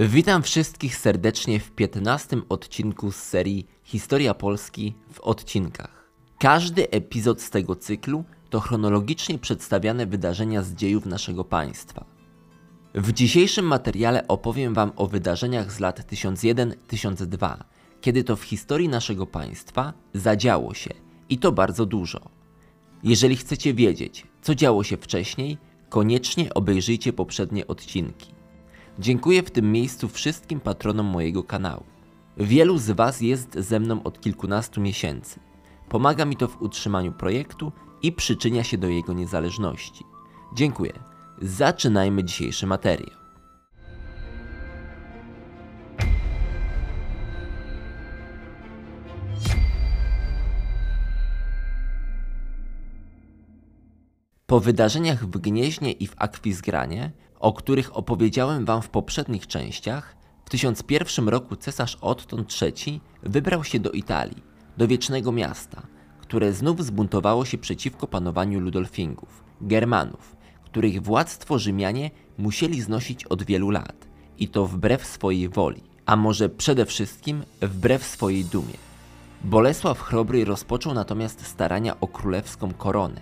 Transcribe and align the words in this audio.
Witam 0.00 0.42
wszystkich 0.42 0.96
serdecznie 0.96 1.60
w 1.60 1.70
15 1.70 2.36
odcinku 2.48 3.12
z 3.12 3.16
serii 3.16 3.66
Historia 3.84 4.34
Polski 4.34 4.94
w 5.12 5.20
odcinkach. 5.20 6.10
Każdy 6.38 6.90
epizod 6.90 7.42
z 7.42 7.50
tego 7.50 7.76
cyklu 7.76 8.24
to 8.50 8.60
chronologicznie 8.60 9.38
przedstawiane 9.38 10.06
wydarzenia 10.06 10.62
z 10.62 10.74
dziejów 10.74 11.06
naszego 11.06 11.44
państwa. 11.44 12.04
W 12.94 13.12
dzisiejszym 13.12 13.64
materiale 13.64 14.28
opowiem 14.28 14.74
Wam 14.74 14.92
o 14.96 15.06
wydarzeniach 15.06 15.72
z 15.72 15.80
lat 15.80 16.12
1001-1002, 16.12 17.56
kiedy 18.00 18.24
to 18.24 18.36
w 18.36 18.42
historii 18.42 18.88
naszego 18.88 19.26
państwa 19.26 19.92
zadziało 20.14 20.74
się 20.74 20.90
i 21.28 21.38
to 21.38 21.52
bardzo 21.52 21.86
dużo. 21.86 22.20
Jeżeli 23.02 23.36
chcecie 23.36 23.74
wiedzieć, 23.74 24.26
co 24.42 24.54
działo 24.54 24.84
się 24.84 24.96
wcześniej, 24.96 25.58
koniecznie 25.88 26.54
obejrzyjcie 26.54 27.12
poprzednie 27.12 27.66
odcinki. 27.66 28.37
Dziękuję 28.98 29.42
w 29.42 29.50
tym 29.50 29.72
miejscu 29.72 30.08
wszystkim 30.08 30.60
patronom 30.60 31.06
mojego 31.06 31.42
kanału. 31.42 31.84
Wielu 32.36 32.78
z 32.78 32.90
Was 32.90 33.20
jest 33.20 33.54
ze 33.54 33.80
mną 33.80 34.02
od 34.02 34.20
kilkunastu 34.20 34.80
miesięcy. 34.80 35.40
Pomaga 35.88 36.24
mi 36.24 36.36
to 36.36 36.48
w 36.48 36.62
utrzymaniu 36.62 37.12
projektu 37.12 37.72
i 38.02 38.12
przyczynia 38.12 38.64
się 38.64 38.78
do 38.78 38.88
jego 38.88 39.12
niezależności. 39.12 40.04
Dziękuję. 40.54 40.92
Zaczynajmy 41.42 42.24
dzisiejszy 42.24 42.66
materiał. 42.66 43.10
Po 54.46 54.60
wydarzeniach 54.60 55.26
w 55.26 55.38
Gnieźnie 55.38 55.92
i 55.92 56.06
w 56.06 56.14
Akwizgranie, 56.16 57.12
o 57.40 57.52
których 57.52 57.96
opowiedziałem 57.96 58.64
Wam 58.64 58.82
w 58.82 58.88
poprzednich 58.88 59.46
częściach, 59.46 60.16
w 60.44 60.50
1001 60.50 61.28
roku 61.28 61.56
cesarz 61.56 61.98
Otton 62.00 62.44
III 62.62 63.00
wybrał 63.22 63.64
się 63.64 63.80
do 63.80 63.90
Italii, 63.90 64.42
do 64.76 64.88
Wiecznego 64.88 65.32
Miasta, 65.32 65.82
które 66.20 66.52
znów 66.52 66.84
zbuntowało 66.84 67.44
się 67.44 67.58
przeciwko 67.58 68.06
panowaniu 68.06 68.60
Ludolfingów, 68.60 69.44
Germanów, 69.60 70.36
których 70.64 71.02
władztwo 71.02 71.58
Rzymianie 71.58 72.10
musieli 72.38 72.80
znosić 72.80 73.24
od 73.24 73.42
wielu 73.42 73.70
lat 73.70 74.08
i 74.38 74.48
to 74.48 74.66
wbrew 74.66 75.06
swojej 75.06 75.48
woli, 75.48 75.82
a 76.06 76.16
może 76.16 76.48
przede 76.48 76.86
wszystkim 76.86 77.42
wbrew 77.60 78.04
swojej 78.04 78.44
dumie. 78.44 78.74
Bolesław 79.44 80.00
Chrobry 80.00 80.44
rozpoczął 80.44 80.94
natomiast 80.94 81.46
starania 81.46 82.00
o 82.00 82.08
królewską 82.08 82.72
koronę. 82.72 83.20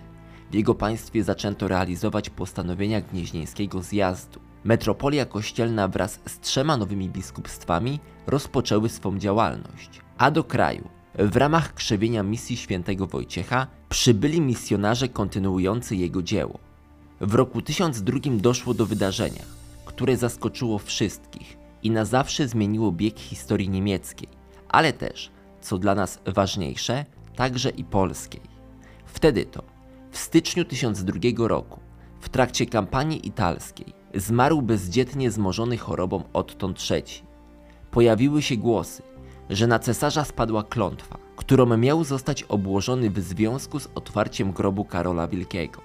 W 0.51 0.53
jego 0.53 0.75
państwie 0.75 1.23
zaczęto 1.23 1.67
realizować 1.67 2.29
postanowienia 2.29 3.01
gnieźnieńskiego 3.01 3.81
zjazdu. 3.81 4.39
Metropolia 4.63 5.25
kościelna 5.25 5.87
wraz 5.87 6.19
z 6.25 6.39
trzema 6.39 6.77
nowymi 6.77 7.09
biskupstwami 7.09 7.99
rozpoczęły 8.27 8.89
swą 8.89 9.17
działalność, 9.17 10.01
a 10.17 10.31
do 10.31 10.43
kraju 10.43 10.89
w 11.19 11.35
ramach 11.35 11.73
krzewienia 11.73 12.23
misji 12.23 12.57
świętego 12.57 13.07
Wojciecha 13.07 13.67
przybyli 13.89 14.41
misjonarze 14.41 15.09
kontynuujący 15.09 15.95
jego 15.95 16.21
dzieło. 16.21 16.59
W 17.21 17.33
roku 17.33 17.61
1002 17.61 18.19
doszło 18.31 18.73
do 18.73 18.85
wydarzenia, 18.85 19.43
które 19.85 20.17
zaskoczyło 20.17 20.79
wszystkich 20.79 21.57
i 21.83 21.91
na 21.91 22.05
zawsze 22.05 22.47
zmieniło 22.47 22.91
bieg 22.91 23.19
historii 23.19 23.69
niemieckiej, 23.69 24.29
ale 24.69 24.93
też, 24.93 25.31
co 25.61 25.77
dla 25.77 25.95
nas 25.95 26.19
ważniejsze, 26.25 27.05
także 27.35 27.69
i 27.69 27.83
polskiej. 27.83 28.41
Wtedy 29.05 29.45
to, 29.45 29.76
w 30.11 30.17
styczniu 30.17 30.65
1002 30.65 31.47
roku, 31.47 31.79
w 32.21 32.29
trakcie 32.29 32.65
kampanii 32.65 33.27
italskiej, 33.27 33.93
zmarł 34.15 34.61
bezdzietnie 34.61 35.31
zmożony 35.31 35.77
chorobą 35.77 36.23
Otton 36.33 36.73
III. 36.91 37.03
Pojawiły 37.91 38.41
się 38.41 38.57
głosy, 38.57 39.03
że 39.49 39.67
na 39.67 39.79
cesarza 39.79 40.25
spadła 40.25 40.63
klątwa, 40.63 41.17
którą 41.35 41.77
miał 41.77 42.03
zostać 42.03 42.43
obłożony 42.43 43.09
w 43.09 43.19
związku 43.19 43.79
z 43.79 43.87
otwarciem 43.95 44.51
grobu 44.51 44.85
Karola 44.85 45.27
Wielkiego. 45.27 45.81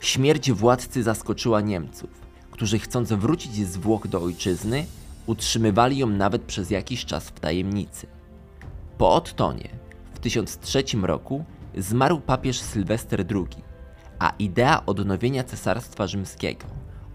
Śmierć 0.00 0.52
władcy 0.52 1.02
zaskoczyła 1.02 1.60
Niemców, 1.60 2.10
którzy 2.50 2.78
chcąc 2.78 3.12
wrócić 3.12 3.54
z 3.54 3.76
Włoch 3.76 4.08
do 4.08 4.22
ojczyzny, 4.22 4.86
utrzymywali 5.26 5.98
ją 5.98 6.06
nawet 6.06 6.42
przez 6.42 6.70
jakiś 6.70 7.04
czas 7.04 7.28
w 7.28 7.40
tajemnicy. 7.40 8.06
Po 8.98 9.14
Ottonie 9.14 9.68
w 10.14 10.18
1003 10.18 10.84
roku 11.02 11.44
zmarł 11.76 12.20
papież 12.20 12.60
Sylwester 12.60 13.24
II, 13.30 13.64
a 14.18 14.32
idea 14.38 14.86
odnowienia 14.86 15.44
cesarstwa 15.44 16.06
rzymskiego, 16.06 16.66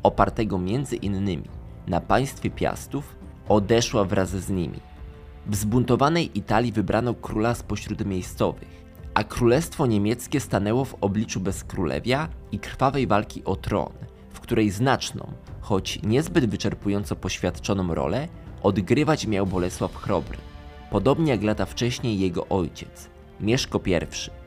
opartego 0.03 0.57
między 0.57 0.95
innymi 0.95 1.47
na 1.87 2.01
państwie 2.01 2.49
Piastów, 2.49 3.15
odeszła 3.49 4.03
wraz 4.03 4.29
z 4.29 4.49
nimi. 4.49 4.79
W 5.47 5.55
zbuntowanej 5.55 6.37
Italii 6.37 6.71
wybrano 6.71 7.13
króla 7.13 7.55
spośród 7.55 8.05
miejscowych, 8.05 8.81
a 9.13 9.23
królestwo 9.23 9.85
niemieckie 9.85 10.39
stanęło 10.39 10.85
w 10.85 10.95
obliczu 11.01 11.39
bezkrólewia 11.39 12.29
i 12.51 12.59
krwawej 12.59 13.07
walki 13.07 13.43
o 13.43 13.55
tron, 13.55 13.93
w 14.29 14.39
której 14.39 14.69
znaczną, 14.69 15.31
choć 15.61 15.99
niezbyt 16.03 16.49
wyczerpująco 16.49 17.15
poświadczoną 17.15 17.93
rolę 17.93 18.27
odgrywać 18.63 19.27
miał 19.27 19.47
Bolesław 19.47 19.95
Chrobry, 19.95 20.37
podobnie 20.91 21.31
jak 21.31 21.43
lata 21.43 21.65
wcześniej 21.65 22.19
jego 22.19 22.47
ojciec, 22.47 23.09
Mieszko 23.39 23.81
I. 23.85 24.40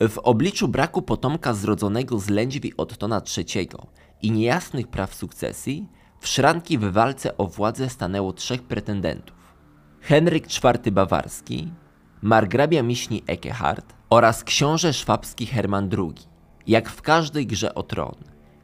W 0.00 0.18
obliczu 0.18 0.68
braku 0.68 1.02
potomka 1.02 1.54
zrodzonego 1.54 2.18
z 2.18 2.28
lędźwi 2.28 2.76
Ottona 2.76 3.22
III 3.36 3.68
i 4.22 4.30
niejasnych 4.30 4.88
praw 4.88 5.14
sukcesji, 5.14 5.88
w 6.20 6.28
szranki 6.28 6.78
w 6.78 6.92
walce 6.92 7.36
o 7.36 7.46
władzę 7.46 7.88
stanęło 7.88 8.32
trzech 8.32 8.62
pretendentów. 8.62 9.36
Henryk 10.00 10.46
IV 10.64 10.92
Bawarski, 10.92 11.72
margrabia 12.22 12.82
Miśni 12.82 13.22
Ekehard 13.26 13.94
oraz 14.10 14.44
książę 14.44 14.92
szwabski 14.92 15.46
Herman 15.46 15.90
II. 15.98 16.26
Jak 16.66 16.90
w 16.90 17.02
każdej 17.02 17.46
grze 17.46 17.74
o 17.74 17.82
tron. 17.82 18.14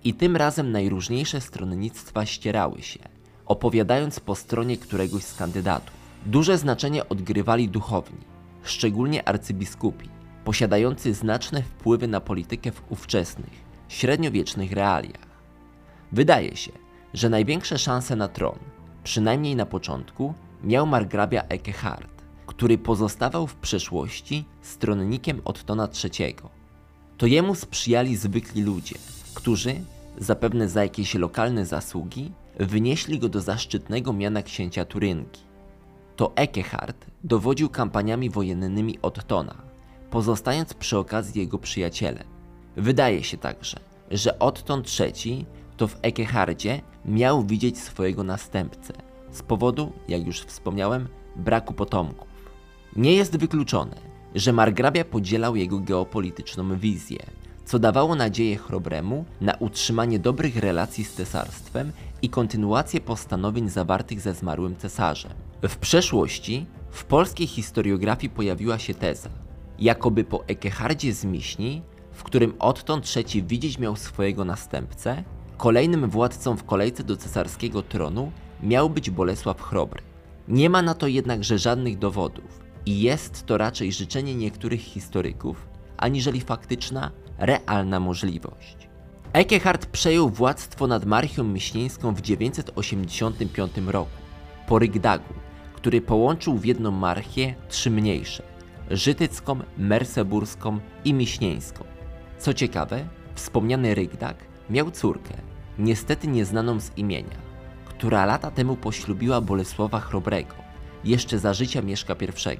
I 0.05 0.15
tym 0.15 0.37
razem 0.37 0.73
najróżniejsze 0.73 1.41
stronnictwa 1.41 2.27
ścierały 2.27 2.83
się, 2.83 3.01
opowiadając 3.47 4.21
po 4.21 4.35
stronie 4.35 4.77
któregoś 4.77 5.23
z 5.23 5.35
kandydatów. 5.35 5.93
Duże 6.27 6.59
znaczenie 6.59 7.09
odgrywali 7.09 7.69
duchowni, 7.69 8.21
szczególnie 8.63 9.29
arcybiskupi, 9.29 10.09
posiadający 10.45 11.15
znaczne 11.15 11.63
wpływy 11.63 12.09
na 12.09 12.21
politykę 12.21 12.73
w 12.73 12.83
ówczesnych, 12.93 13.65
średniowiecznych 13.89 14.73
realiach. 14.73 15.33
Wydaje 16.13 16.57
się, 16.57 16.73
że 17.15 17.29
największe 17.29 17.79
szanse 17.79 18.17
na 18.17 18.29
tron, 18.29 18.59
przynajmniej 19.05 19.57
na 19.57 19.67
początku, 19.67 20.35
miał 20.65 20.87
margrabia 20.87 21.43
Ekehard, 21.43 22.23
który 22.47 22.79
pozostawał 22.79 23.47
w 23.47 23.55
przeszłości 23.55 24.45
stronnikiem 24.63 25.41
Ottona 25.45 25.89
III. 26.05 26.37
To 27.19 27.27
jemu 27.27 27.55
sprzyjali 27.55 28.17
zwykli 28.17 28.63
ludzie, 28.63 28.95
którzy, 29.35 29.75
zapewne 30.19 30.69
za 30.69 30.83
jakieś 30.83 31.15
lokalne 31.15 31.67
zasługi, 31.67 32.33
wynieśli 32.61 33.19
go 33.19 33.29
do 33.29 33.41
zaszczytnego 33.41 34.13
miana 34.13 34.43
księcia 34.43 34.85
Turynki. 34.85 35.41
To 36.17 36.33
Ekehard 36.35 37.07
dowodził 37.25 37.69
kampaniami 37.69 38.31
wojennymi 38.31 38.99
Ottona, 39.03 39.72
pozostając 40.13 40.75
przy 40.75 40.99
okazji 40.99 41.41
jego 41.41 41.59
przyjacielem. 41.59 42.25
Wydaje 42.77 43.25
się 43.25 43.37
także, 43.37 43.81
że 44.11 44.39
Otton 44.39 44.83
III 45.01 45.47
to 45.77 45.89
w 45.89 45.99
Ekehardzie 46.03 46.81
miał 47.05 47.43
widzieć 47.43 47.79
swojego 47.79 48.25
następcę 48.25 48.93
z 49.31 49.43
powodu, 49.43 49.93
jak 50.09 50.27
już 50.27 50.41
wspomniałem, 50.41 51.09
braku 51.37 51.75
potomków. 51.75 52.29
Nie 52.97 53.15
jest 53.15 53.37
wykluczone, 53.37 53.97
że 54.35 54.53
margrabia 54.53 55.05
podzielał 55.05 55.57
jego 55.57 55.79
geopolityczną 55.79 56.79
wizję, 56.79 57.19
co 57.65 57.79
dawało 57.79 58.15
nadzieję 58.15 58.57
Chrobremu 58.57 59.25
na 59.41 59.55
utrzymanie 59.55 60.19
dobrych 60.19 60.57
relacji 60.57 61.05
z 61.05 61.13
cesarstwem 61.13 61.93
i 62.23 62.29
kontynuację 62.29 63.01
postanowień 63.01 63.69
zawartych 63.69 64.21
ze 64.21 64.35
zmarłym 64.35 64.77
cesarzem. 64.77 65.33
W 65.63 65.77
przeszłości 65.77 66.67
w 66.91 67.05
polskiej 67.05 67.47
historiografii 67.47 68.31
pojawiła 68.31 68.79
się 68.79 68.95
teza, 68.95 69.31
jakoby 69.79 70.25
po 70.25 70.45
Ekehardzie 70.47 71.15
z 71.15 71.25
Miśni, 71.25 71.83
w 72.13 72.23
którym 72.23 72.55
odtąd 72.59 73.05
trzeci 73.05 73.43
widzieć 73.43 73.79
miał 73.79 73.97
swojego 73.97 74.45
następcę, 74.45 75.25
kolejnym 75.57 76.11
władcą 76.11 76.57
w 76.57 76.65
kolejce 76.65 77.05
do 77.05 77.17
cesarskiego 77.17 77.83
tronu 77.83 78.33
miał 78.63 78.91
być 78.91 79.11
Bolesław 79.11 79.63
Chrobry. 79.63 80.03
Nie 80.49 80.71
ma 80.71 80.83
na 80.83 80.95
to 80.95 81.07
jednakże 81.07 81.59
żadnych 81.59 81.99
dowodów 81.99 82.61
i 82.87 83.01
jest 83.01 83.47
to 83.47 83.59
raczej 83.59 83.93
życzenie 83.93 84.35
niektórych 84.35 84.81
historyków, 84.81 85.69
aniżeli 85.97 86.41
faktyczna, 86.41 87.11
realna 87.39 88.01
możliwość. 88.01 88.89
Ekehard 89.33 89.87
przejął 89.87 90.31
władztwo 90.31 90.87
nad 90.87 91.05
Marchią 91.05 91.45
Miśnieńską 91.45 92.15
w 92.15 92.21
985 92.21 93.73
roku, 93.87 94.11
po 94.69 94.79
Rygdagu, 94.79 95.35
który 95.75 96.01
połączył 96.01 96.59
w 96.59 96.65
jedną 96.65 96.91
marchię 96.91 97.55
trzy 97.69 97.91
mniejsze 97.91 98.52
żytycką, 98.93 99.59
merseburską 99.79 100.81
i 101.05 101.15
miśnieńską. 101.15 101.85
Co 102.39 102.55
ciekawe, 102.55 103.05
wspomniany 103.35 103.95
Rygdak 103.95 104.37
miał 104.71 104.91
córkę, 104.91 105.35
niestety 105.79 106.29
nieznaną 106.29 106.81
z 106.81 106.91
imienia, 106.97 107.39
która 107.85 108.27
lata 108.27 108.51
temu 108.51 108.77
poślubiła 108.77 109.41
Bolesława 109.41 110.01
Chrobrego, 110.01 110.55
jeszcze 111.05 111.39
za 111.39 111.55
życia 111.55 111.83
Mieszka 111.83 112.15
I. 112.15 112.59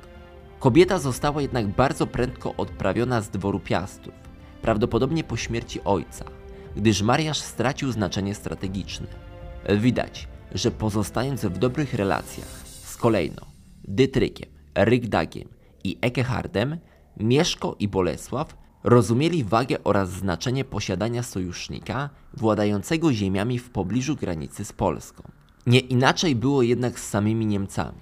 Kobieta 0.59 0.99
została 0.99 1.43
jednak 1.43 1.69
bardzo 1.69 2.07
prędko 2.07 2.55
odprawiona 2.57 3.21
z 3.21 3.31
dworu 3.31 3.61
Piastów, 3.61 4.15
prawdopodobnie 4.63 5.25
po 5.25 5.37
śmierci 5.37 5.81
ojca, 5.85 6.25
gdyż 6.77 7.03
mariaż 7.03 7.39
stracił 7.39 7.93
znaczenie 7.93 8.35
strategiczne. 8.35 9.07
Widać, 9.69 10.29
że 10.55 10.71
pozostając 10.71 11.45
w 11.45 11.59
dobrych 11.59 11.95
relacjach 11.95 12.49
z 12.65 12.97
kolejno 12.97 13.47
Dytrykiem, 13.85 14.49
Rygdagiem 14.75 15.49
i 15.85 15.99
Ekehardem, 16.01 16.79
Mieszko 17.17 17.77
i 17.79 17.89
Bolesław 17.89 18.57
rozumieli 18.85 19.45
wagę 19.45 19.85
oraz 19.85 20.11
znaczenie 20.11 20.65
posiadania 20.65 21.23
sojusznika 21.23 22.11
władającego 22.35 23.13
ziemiami 23.13 23.59
w 23.59 23.71
pobliżu 23.71 24.17
granicy 24.17 24.65
z 24.65 24.73
Polską. 24.73 25.23
Nie 25.67 25.79
inaczej 25.79 26.37
było 26.37 26.63
jednak 26.63 27.01
z 27.01 27.09
samymi 27.09 27.47
Niemcami. 27.47 27.99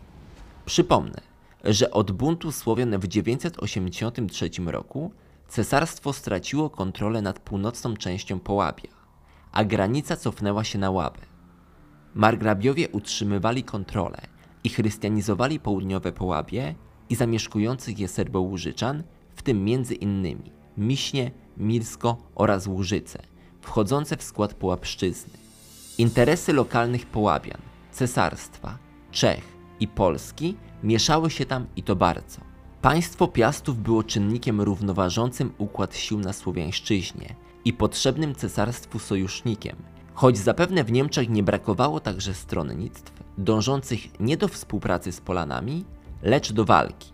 Przypomnę, 0.65 1.21
że 1.65 1.91
od 1.91 2.12
buntu 2.12 2.53
Słowian 2.53 2.99
w 2.99 3.09
983 3.09 4.50
roku 4.67 5.12
cesarstwo 5.49 6.12
straciło 6.12 6.71
kontrolę 6.71 7.23
nad 7.23 7.38
północną 7.38 7.97
częścią 7.97 8.41
Połabia, 8.41 8.88
a 9.53 9.65
granica 9.65 10.17
cofnęła 10.17 10.65
się 10.65 10.79
na 10.79 10.91
Łabę. 10.91 11.21
Margrabiowie 12.15 12.88
utrzymywali 12.88 13.65
kontrolę 13.65 14.19
i 14.65 14.69
chrystianizowali 14.69 15.61
południowe 15.61 16.12
Połabie 16.12 16.75
i 17.11 17.15
zamieszkujących 17.15 17.99
je 17.99 18.09
Serbołużyczan, 18.09 19.03
w 19.35 19.43
tym 19.43 19.65
między 19.65 19.95
innymi 19.95 20.53
Miśnie, 20.79 21.31
Milsko 21.57 22.17
oraz 22.35 22.67
Łużyce, 22.67 23.23
wchodzące 23.61 24.17
w 24.17 24.23
skład 24.23 24.55
Połapszczyzny. 24.55 25.33
Interesy 25.99 26.53
lokalnych 26.53 27.07
Połabian, 27.07 27.61
cesarstwa, 27.93 28.79
Czech 29.11 29.45
i 29.81 29.89
Polski 29.89 30.57
mieszały 30.83 31.31
się 31.31 31.47
tam 31.47 31.67
i 31.77 31.83
to 31.83 31.97
bardzo. 31.97 32.41
Państwo 32.83 33.29
Piastów 33.29 33.83
było 33.83 34.03
czynnikiem 34.05 34.61
równoważącym 34.61 35.53
układ 35.59 35.97
sił 35.97 36.19
na 36.19 36.33
Słowiańszczyźnie 36.33 37.35
i 37.65 37.73
potrzebnym 37.73 38.35
cesarstwu 38.35 38.99
sojusznikiem, 38.99 39.77
choć 40.15 40.39
zapewne 40.39 40.85
w 40.85 40.93
Niemczech 40.93 41.29
nie 41.29 41.43
brakowało 41.43 42.01
także 42.01 42.35
stronnictw 42.35 43.13
dążących 43.39 44.21
nie 44.21 44.37
do 44.37 44.49
współpracy 44.49 45.13
z 45.13 45.21
Polanami, 45.21 45.85
lecz 46.22 46.52
do 46.52 46.64
walki. 46.64 47.12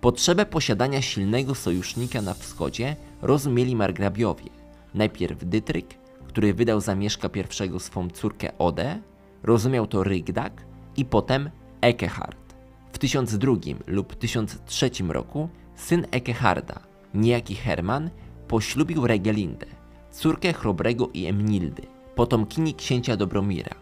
Potrzebę 0.00 0.46
posiadania 0.46 1.02
silnego 1.02 1.54
sojusznika 1.54 2.22
na 2.22 2.34
wschodzie 2.34 2.96
rozumieli 3.22 3.76
margrabiowie. 3.76 4.50
Najpierw 4.94 5.44
Dytryk, 5.44 5.94
który 6.28 6.54
wydał 6.54 6.80
za 6.80 6.94
Mieszka 6.94 7.28
I 7.74 7.80
swą 7.80 8.10
córkę 8.10 8.58
Odę, 8.58 9.00
rozumiał 9.42 9.86
to 9.86 10.04
Rygdak 10.04 10.66
i 10.96 11.04
potem 11.04 11.50
Ekehard. 11.80 12.54
W 12.92 12.98
1002 12.98 13.52
lub 13.86 14.14
1003 14.14 14.90
roku 15.08 15.48
syn 15.76 16.06
Ekeharda, 16.10 16.80
niejaki 17.14 17.54
Herman, 17.54 18.10
poślubił 18.48 19.06
Regelindę, 19.06 19.66
córkę 20.10 20.52
Chrobrego 20.52 21.08
i 21.14 21.26
Emnildy, 21.26 21.82
potomkini 22.14 22.74
księcia 22.74 23.16
Dobromira, 23.16 23.74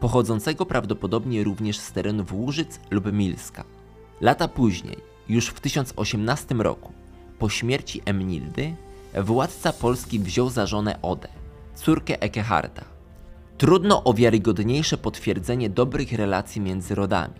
pochodzącego 0.00 0.66
prawdopodobnie 0.66 1.44
również 1.44 1.78
z 1.78 1.92
terenów 1.92 2.32
Łużyc 2.32 2.80
lub 2.90 3.12
Milska. 3.12 3.79
Lata 4.20 4.48
później, 4.48 4.96
już 5.28 5.46
w 5.46 5.60
1018 5.60 6.54
roku, 6.54 6.92
po 7.38 7.48
śmierci 7.48 8.02
Emnildy, 8.04 8.76
władca 9.14 9.72
Polski 9.72 10.18
wziął 10.18 10.50
za 10.50 10.66
żonę 10.66 10.98
Odę, 11.02 11.28
córkę 11.74 12.22
Ekeharda. 12.22 12.84
Trudno 13.58 14.04
o 14.04 14.14
wiarygodniejsze 14.14 14.98
potwierdzenie 14.98 15.70
dobrych 15.70 16.12
relacji 16.12 16.60
między 16.60 16.94
rodami. 16.94 17.34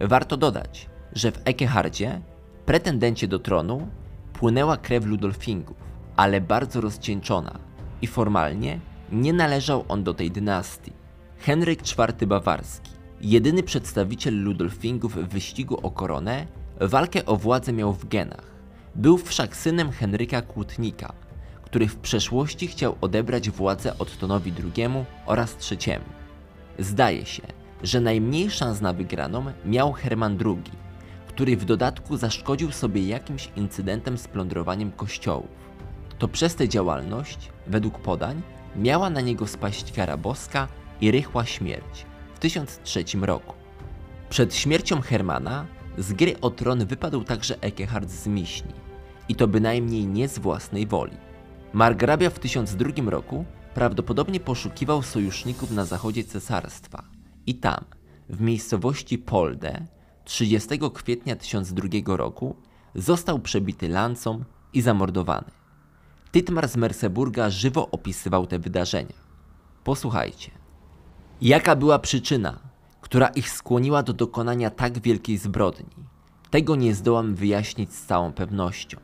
Warto 0.00 0.36
dodać, 0.36 0.88
że 1.12 1.32
w 1.32 1.40
Ekehardzie, 1.44 2.20
pretendencie 2.66 3.28
do 3.28 3.38
tronu, 3.38 3.88
płynęła 4.32 4.76
krew 4.76 5.04
Ludolfingów, 5.04 5.76
ale 6.16 6.40
bardzo 6.40 6.80
rozcieńczona 6.80 7.58
i 8.02 8.06
formalnie 8.06 8.80
nie 9.12 9.32
należał 9.32 9.84
on 9.88 10.04
do 10.04 10.14
tej 10.14 10.30
dynastii. 10.30 10.92
Henryk 11.38 11.80
IV 11.80 12.26
Bawarski, 12.26 12.90
jedyny 13.20 13.62
przedstawiciel 13.62 14.42
Ludolfingów 14.42 15.16
w 15.16 15.28
wyścigu 15.28 15.78
o 15.82 15.90
koronę, 15.90 16.46
walkę 16.80 17.26
o 17.26 17.36
władzę 17.36 17.72
miał 17.72 17.92
w 17.92 18.08
genach. 18.08 18.54
Był 18.94 19.18
wszak 19.18 19.56
synem 19.56 19.90
Henryka 19.90 20.42
Kłótnika, 20.42 21.12
który 21.62 21.88
w 21.88 21.96
przeszłości 21.96 22.66
chciał 22.66 22.96
odebrać 23.00 23.50
władzę 23.50 23.98
Ottonowi 23.98 24.52
II 24.64 24.88
oraz 25.26 25.72
III. 25.72 26.00
Zdaje 26.78 27.26
się, 27.26 27.42
że 27.82 28.00
najmniej 28.00 28.50
szans 28.50 28.80
na 28.80 28.92
wygraną 28.92 29.44
miał 29.64 29.92
Herman 29.92 30.38
II, 30.44 30.84
który 31.28 31.56
w 31.56 31.64
dodatku 31.64 32.16
zaszkodził 32.16 32.72
sobie 32.72 33.06
jakimś 33.06 33.50
incydentem 33.56 34.18
z 34.18 34.28
plądrowaniem 34.28 34.92
kościołów. 34.92 35.64
To 36.18 36.28
przez 36.28 36.54
tę 36.54 36.68
działalność, 36.68 37.50
według 37.66 37.98
podań, 37.98 38.42
miała 38.76 39.10
na 39.10 39.20
niego 39.20 39.46
spaść 39.46 39.92
kara 39.92 40.16
boska 40.16 40.68
i 41.00 41.10
rychła 41.10 41.44
śmierć 41.44 42.06
1003 42.44 43.04
roku. 43.20 43.54
Przed 44.30 44.54
śmiercią 44.54 45.00
Hermana 45.00 45.66
z 45.98 46.12
gry 46.12 46.40
o 46.40 46.50
tron 46.50 46.86
wypadł 46.86 47.24
także 47.24 47.60
Ekehard 47.60 48.10
z 48.10 48.26
Miśni 48.26 48.72
i 49.28 49.34
to 49.34 49.48
bynajmniej 49.48 50.06
nie 50.06 50.28
z 50.28 50.38
własnej 50.38 50.86
woli. 50.86 51.16
Margrabia 51.72 52.30
w 52.30 52.38
1002 52.38 53.10
roku 53.10 53.44
prawdopodobnie 53.74 54.40
poszukiwał 54.40 55.02
sojuszników 55.02 55.70
na 55.70 55.84
zachodzie 55.84 56.24
cesarstwa 56.24 57.04
i 57.46 57.54
tam, 57.54 57.84
w 58.28 58.40
miejscowości 58.40 59.18
Polde, 59.18 59.86
30 60.24 60.68
kwietnia 60.94 61.36
1002 61.36 62.16
roku 62.16 62.56
został 62.94 63.38
przebity 63.38 63.88
lancą 63.88 64.44
i 64.72 64.82
zamordowany. 64.82 65.50
Tytmar 66.32 66.68
z 66.68 66.76
Merseburga 66.76 67.50
żywo 67.50 67.90
opisywał 67.90 68.46
te 68.46 68.58
wydarzenia. 68.58 69.14
Posłuchajcie. 69.84 70.63
Jaka 71.44 71.76
była 71.76 71.98
przyczyna, 71.98 72.58
która 73.00 73.28
ich 73.28 73.50
skłoniła 73.50 74.02
do 74.02 74.12
dokonania 74.12 74.70
tak 74.70 74.98
wielkiej 74.98 75.38
zbrodni? 75.38 76.04
Tego 76.50 76.76
nie 76.76 76.94
zdołam 76.94 77.34
wyjaśnić 77.34 77.92
z 77.92 78.06
całą 78.06 78.32
pewnością. 78.32 78.98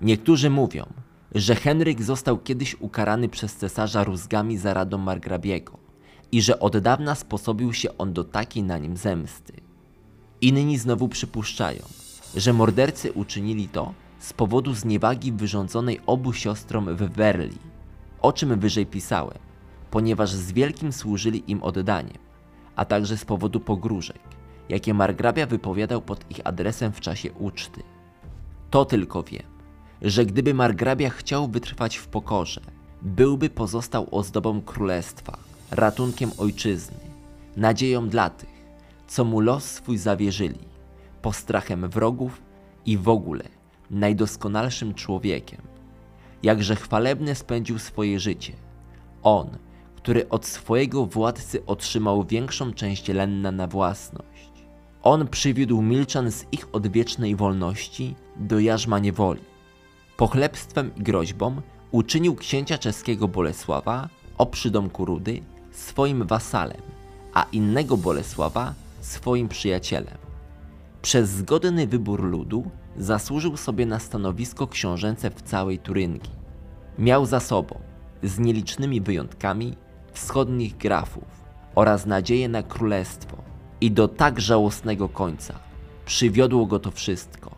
Niektórzy 0.00 0.50
mówią, 0.50 0.86
że 1.34 1.54
Henryk 1.54 2.02
został 2.02 2.38
kiedyś 2.38 2.76
ukarany 2.80 3.28
przez 3.28 3.56
cesarza 3.56 4.04
rózgami 4.04 4.58
za 4.58 4.74
radą 4.74 4.98
Margrabiego 4.98 5.78
i 6.32 6.42
że 6.42 6.60
od 6.60 6.78
dawna 6.78 7.14
sposobił 7.14 7.72
się 7.72 7.98
on 7.98 8.12
do 8.12 8.24
takiej 8.24 8.62
na 8.62 8.78
nim 8.78 8.96
zemsty. 8.96 9.52
Inni 10.40 10.78
znowu 10.78 11.08
przypuszczają, 11.08 11.82
że 12.36 12.52
mordercy 12.52 13.12
uczynili 13.12 13.68
to 13.68 13.94
z 14.18 14.32
powodu 14.32 14.74
zniewagi 14.74 15.32
wyrządzonej 15.32 16.00
obu 16.06 16.32
siostrom 16.32 16.96
w 16.96 17.12
Werli, 17.12 17.58
o 18.20 18.32
czym 18.32 18.60
wyżej 18.60 18.86
pisałem, 18.86 19.51
ponieważ 19.92 20.30
z 20.30 20.52
wielkim 20.52 20.92
służyli 20.92 21.50
im 21.50 21.62
oddaniem, 21.62 22.18
a 22.76 22.84
także 22.84 23.16
z 23.16 23.24
powodu 23.24 23.60
pogróżek, 23.60 24.20
jakie 24.68 24.94
margrabia 24.94 25.46
wypowiadał 25.46 26.02
pod 26.02 26.30
ich 26.30 26.40
adresem 26.44 26.92
w 26.92 27.00
czasie 27.00 27.32
uczty. 27.32 27.82
To 28.70 28.84
tylko 28.84 29.22
wiem, 29.22 29.42
że 30.02 30.26
gdyby 30.26 30.54
margrabia 30.54 31.10
chciał 31.10 31.48
wytrwać 31.48 31.96
w 31.96 32.08
pokorze, 32.08 32.60
byłby 33.02 33.50
pozostał 33.50 34.08
ozdobą 34.10 34.62
królestwa, 34.62 35.38
ratunkiem 35.70 36.30
ojczyzny, 36.38 36.96
nadzieją 37.56 38.08
dla 38.08 38.30
tych, 38.30 38.62
co 39.06 39.24
mu 39.24 39.40
los 39.40 39.64
swój 39.64 39.98
zawierzyli, 39.98 40.58
postrachem 41.22 41.88
wrogów 41.88 42.42
i 42.86 42.98
w 42.98 43.08
ogóle 43.08 43.44
najdoskonalszym 43.90 44.94
człowiekiem. 44.94 45.60
Jakże 46.42 46.76
chwalebne 46.76 47.34
spędził 47.34 47.78
swoje 47.78 48.20
życie. 48.20 48.52
On, 49.22 49.48
który 50.02 50.28
od 50.28 50.46
swojego 50.46 51.06
władcy 51.06 51.66
otrzymał 51.66 52.24
większą 52.24 52.72
część 52.72 53.08
lenna 53.08 53.52
na 53.52 53.66
własność. 53.66 54.52
On 55.02 55.28
przywiódł 55.28 55.82
milczan 55.82 56.30
z 56.30 56.44
ich 56.52 56.68
odwiecznej 56.72 57.36
wolności 57.36 58.14
do 58.36 58.60
jarzma 58.60 58.98
niewoli. 58.98 59.40
Pochlebstwem 60.16 60.90
i 60.96 61.02
groźbą 61.02 61.62
uczynił 61.90 62.34
księcia 62.34 62.78
czeskiego 62.78 63.28
Bolesława 63.28 64.08
o 64.38 64.46
przydomku 64.46 65.04
Rudy 65.04 65.42
swoim 65.70 66.26
wasalem, 66.26 66.82
a 67.34 67.46
innego 67.52 67.96
Bolesława 67.96 68.74
swoim 69.00 69.48
przyjacielem. 69.48 70.18
Przez 71.02 71.30
zgodny 71.30 71.86
wybór 71.86 72.22
ludu 72.22 72.70
zasłużył 72.96 73.56
sobie 73.56 73.86
na 73.86 73.98
stanowisko 73.98 74.66
książęce 74.66 75.30
w 75.30 75.42
całej 75.42 75.78
Turyngii. 75.78 76.32
Miał 76.98 77.26
za 77.26 77.40
sobą, 77.40 77.80
z 78.22 78.38
nielicznymi 78.38 79.00
wyjątkami, 79.00 79.76
wschodnich 80.12 80.76
grafów 80.76 81.24
oraz 81.74 82.06
nadzieję 82.06 82.48
na 82.48 82.62
królestwo, 82.62 83.36
I 83.80 83.90
do 83.90 84.08
tak 84.08 84.40
żałosnego 84.40 85.08
końca 85.08 85.54
przywiodło 86.04 86.66
go 86.66 86.78
to 86.78 86.90
wszystko. 86.90 87.50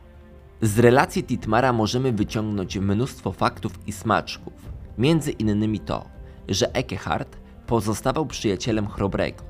Z 0.63 0.79
relacji 0.79 1.25
Titmara 1.25 1.73
możemy 1.73 2.13
wyciągnąć 2.13 2.77
mnóstwo 2.77 3.33
faktów 3.33 3.79
i 3.87 3.93
smaczków. 3.93 4.53
Między 4.99 5.31
innymi 5.31 5.81
to, 5.81 6.05
że 6.49 6.75
Ekehard 6.75 7.37
pozostawał 7.67 8.27
przyjacielem 8.27 8.89
Chrobrego, 8.89 9.45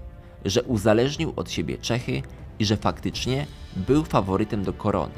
że 0.45 0.63
uzależnił 0.63 1.33
od 1.37 1.51
siebie 1.51 1.79
Czechy 1.79 2.23
i 2.59 2.65
że 2.65 2.77
faktycznie 2.77 3.47
był 3.77 4.05
faworytem 4.05 4.65
do 4.65 4.73
korony. 4.73 5.15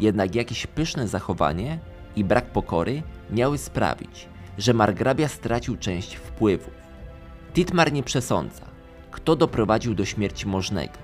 Jednak 0.00 0.34
jakieś 0.34 0.66
pyszne 0.66 1.08
zachowanie 1.08 1.78
i 2.16 2.24
brak 2.24 2.52
pokory 2.52 3.02
miały 3.30 3.58
sprawić, 3.58 4.28
że 4.58 4.74
margrabia 4.74 5.28
stracił 5.28 5.76
część 5.76 6.14
wpływów. 6.14 6.87
Titmar 7.54 7.92
nie 7.92 8.02
przesądza, 8.02 8.64
kto 9.10 9.36
doprowadził 9.36 9.94
do 9.94 10.04
śmierci 10.04 10.46
możnego, 10.46 10.98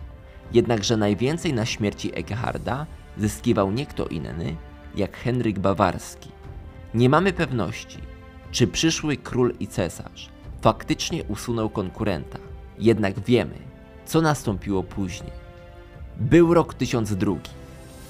jednakże 0.52 0.96
najwięcej 0.96 1.52
na 1.52 1.66
śmierci 1.66 2.18
Ekeharda 2.18 2.86
zyskiwał 3.18 3.70
nie 3.72 3.86
kto 3.86 4.06
inny, 4.06 4.56
jak 4.94 5.16
Henryk 5.16 5.58
Bawarski. 5.58 6.28
Nie 6.94 7.08
mamy 7.08 7.32
pewności, 7.32 7.98
czy 8.50 8.66
przyszły 8.66 9.16
król 9.16 9.54
i 9.60 9.66
cesarz 9.66 10.28
faktycznie 10.60 11.24
usunął 11.24 11.70
konkurenta, 11.70 12.38
jednak 12.78 13.20
wiemy, 13.20 13.58
co 14.06 14.20
nastąpiło 14.20 14.82
później. 14.82 15.32
Był 16.16 16.54
rok 16.54 16.74
1002. 16.74 17.34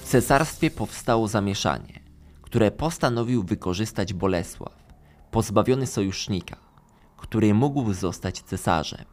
W 0.00 0.08
cesarstwie 0.08 0.70
powstało 0.70 1.28
zamieszanie, 1.28 2.00
które 2.42 2.70
postanowił 2.70 3.42
wykorzystać 3.42 4.12
Bolesław, 4.12 4.84
pozbawiony 5.30 5.86
sojusznika, 5.86 6.56
który 7.24 7.54
mógł 7.54 7.92
zostać 7.92 8.42
cesarzem. 8.42 9.04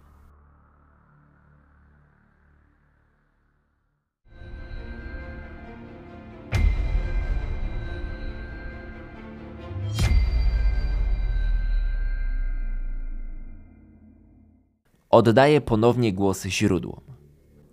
Oddaje 15.10 15.62
ponownie 15.62 16.14
głos 16.14 16.46
źródłom. 16.46 17.02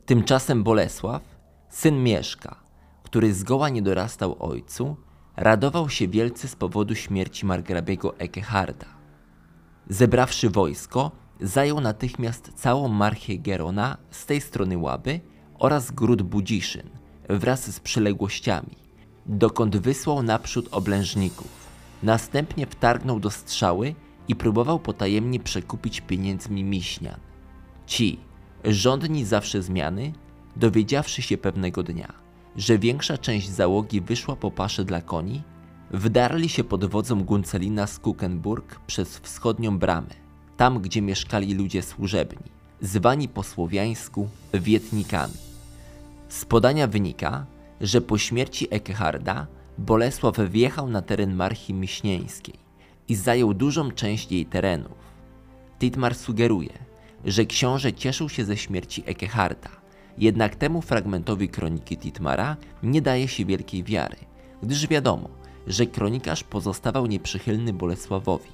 Tymczasem 0.06 0.64
Bolesław, 0.64 1.22
syn 1.68 2.02
Mieszka, 2.02 2.56
który 3.02 3.34
zgoła 3.34 3.68
nie 3.68 3.82
dorastał 3.82 4.36
ojcu, 4.38 4.96
radował 5.36 5.88
się 5.88 6.08
wielce 6.08 6.48
z 6.48 6.56
powodu 6.56 6.94
śmierci 6.94 7.46
margrabiego 7.46 8.18
Ekeharda. 8.18 8.97
Zebrawszy 9.90 10.50
wojsko, 10.50 11.10
zajął 11.40 11.80
natychmiast 11.80 12.52
całą 12.54 12.88
marchię 12.88 13.38
Gerona 13.38 13.96
z 14.10 14.26
tej 14.26 14.40
strony 14.40 14.78
Łaby 14.78 15.20
oraz 15.58 15.90
gród 15.90 16.22
Budziszyn 16.22 16.90
wraz 17.28 17.74
z 17.74 17.80
przyległościami, 17.80 18.76
dokąd 19.26 19.76
wysłał 19.76 20.22
naprzód 20.22 20.68
oblężników. 20.70 21.48
Następnie 22.02 22.66
wtargnął 22.66 23.20
do 23.20 23.30
strzały 23.30 23.94
i 24.28 24.36
próbował 24.36 24.78
potajemnie 24.78 25.40
przekupić 25.40 26.00
pieniędzmi 26.00 26.64
miśnian. 26.64 27.20
Ci, 27.86 28.20
rządni 28.64 29.24
zawsze 29.24 29.62
zmiany, 29.62 30.12
dowiedziawszy 30.56 31.22
się 31.22 31.38
pewnego 31.38 31.82
dnia, 31.82 32.12
że 32.56 32.78
większa 32.78 33.18
część 33.18 33.48
załogi 33.48 34.00
wyszła 34.00 34.36
po 34.36 34.50
pasze 34.50 34.84
dla 34.84 35.02
koni, 35.02 35.42
wdarli 35.90 36.48
się 36.48 36.64
pod 36.64 36.84
wodzą 36.84 37.24
Guncelina 37.24 37.86
z 37.86 37.98
Kukenburg 37.98 38.80
przez 38.86 39.18
wschodnią 39.18 39.78
bramę, 39.78 40.14
tam 40.56 40.80
gdzie 40.80 41.02
mieszkali 41.02 41.54
ludzie 41.54 41.82
służebni, 41.82 42.46
zwani 42.80 43.28
po 43.28 43.42
słowiańsku 43.42 44.28
Wietnikami. 44.54 45.34
Z 46.28 46.44
podania 46.44 46.86
wynika, 46.86 47.46
że 47.80 48.00
po 48.00 48.18
śmierci 48.18 48.68
Ekeharda 48.70 49.46
Bolesław 49.78 50.38
wjechał 50.38 50.90
na 50.90 51.02
teren 51.02 51.34
Marchi 51.34 51.74
Miśnieńskiej 51.74 52.54
i 53.08 53.14
zajął 53.14 53.54
dużą 53.54 53.90
część 53.90 54.32
jej 54.32 54.46
terenów. 54.46 54.98
Titmar 55.78 56.14
sugeruje, 56.14 56.72
że 57.24 57.46
książę 57.46 57.92
cieszył 57.92 58.28
się 58.28 58.44
ze 58.44 58.56
śmierci 58.56 59.02
Ekeharda, 59.06 59.70
jednak 60.18 60.56
temu 60.56 60.82
fragmentowi 60.82 61.48
kroniki 61.48 61.96
Titmara 61.96 62.56
nie 62.82 63.02
daje 63.02 63.28
się 63.28 63.44
wielkiej 63.44 63.84
wiary, 63.84 64.16
gdyż 64.62 64.86
wiadomo, 64.86 65.28
że 65.66 65.86
kronikarz 65.86 66.44
pozostawał 66.44 67.06
nieprzychylny 67.06 67.72
Bolesławowi 67.72 68.50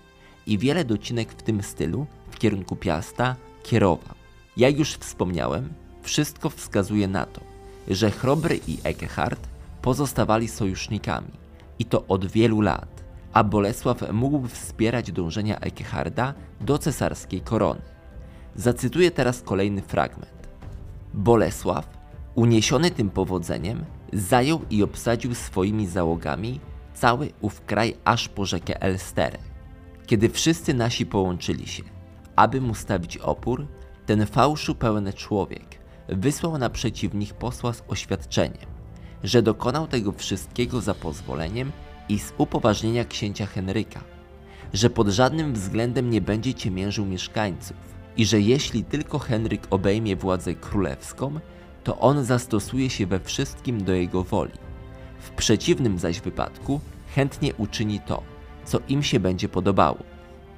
i 0.46 0.58
wiele 0.58 0.84
docinek 0.84 1.32
w 1.32 1.42
tym 1.42 1.62
stylu 1.62 2.06
w 2.30 2.38
kierunku 2.38 2.76
Piasta 2.76 3.36
kierował. 3.62 4.14
Jak 4.56 4.78
już 4.78 4.92
wspomniałem, 4.92 5.72
wszystko 6.02 6.50
wskazuje 6.50 7.08
na 7.08 7.26
to, 7.26 7.40
że 7.88 8.10
Chrobry 8.10 8.60
i 8.68 8.78
Ekehard 8.82 9.48
pozostawali 9.82 10.48
sojusznikami 10.48 11.30
i 11.78 11.84
to 11.84 12.04
od 12.06 12.26
wielu 12.26 12.60
lat, 12.60 13.04
a 13.32 13.44
Bolesław 13.44 14.12
mógł 14.12 14.48
wspierać 14.48 15.12
dążenia 15.12 15.60
Ekeharda 15.60 16.34
do 16.60 16.78
cesarskiej 16.78 17.40
korony. 17.40 17.80
Zacytuję 18.56 19.10
teraz 19.10 19.42
kolejny 19.42 19.82
fragment. 19.82 20.48
Bolesław, 21.14 21.88
uniesiony 22.34 22.90
tym 22.90 23.10
powodzeniem, 23.10 23.84
zajął 24.12 24.60
i 24.70 24.82
obsadził 24.82 25.34
swoimi 25.34 25.86
załogami 25.86 26.60
cały 26.94 27.30
ów 27.40 27.64
kraj 27.64 27.94
aż 28.04 28.28
po 28.28 28.44
rzekę 28.44 28.82
Elsterę. 28.82 29.38
Kiedy 30.06 30.28
wszyscy 30.28 30.74
nasi 30.74 31.06
połączyli 31.06 31.66
się, 31.66 31.82
aby 32.36 32.60
mu 32.60 32.74
stawić 32.74 33.16
opór, 33.16 33.66
ten 34.06 34.26
fałszu 34.26 34.74
pełny 34.74 35.12
człowiek 35.12 35.78
wysłał 36.08 36.58
naprzeciw 36.58 37.14
nich 37.14 37.34
posła 37.34 37.72
z 37.72 37.82
oświadczeniem, 37.88 38.66
że 39.24 39.42
dokonał 39.42 39.86
tego 39.86 40.12
wszystkiego 40.12 40.80
za 40.80 40.94
pozwoleniem 40.94 41.72
i 42.08 42.18
z 42.18 42.32
upoważnienia 42.38 43.04
księcia 43.04 43.46
Henryka, 43.46 44.00
że 44.72 44.90
pod 44.90 45.08
żadnym 45.08 45.52
względem 45.52 46.10
nie 46.10 46.20
będzie 46.20 46.54
ciemiężył 46.54 47.06
mieszkańców 47.06 47.76
i 48.16 48.24
że 48.26 48.40
jeśli 48.40 48.84
tylko 48.84 49.18
Henryk 49.18 49.66
obejmie 49.70 50.16
władzę 50.16 50.54
królewską, 50.54 51.40
to 51.84 51.98
on 51.98 52.24
zastosuje 52.24 52.90
się 52.90 53.06
we 53.06 53.20
wszystkim 53.20 53.84
do 53.84 53.92
jego 53.92 54.24
woli. 54.24 54.63
Przeciwnym 55.36 55.98
zaś 55.98 56.20
wypadku 56.20 56.80
chętnie 57.14 57.54
uczyni 57.54 58.00
to, 58.00 58.22
co 58.64 58.78
im 58.88 59.02
się 59.02 59.20
będzie 59.20 59.48
podobało. 59.48 59.98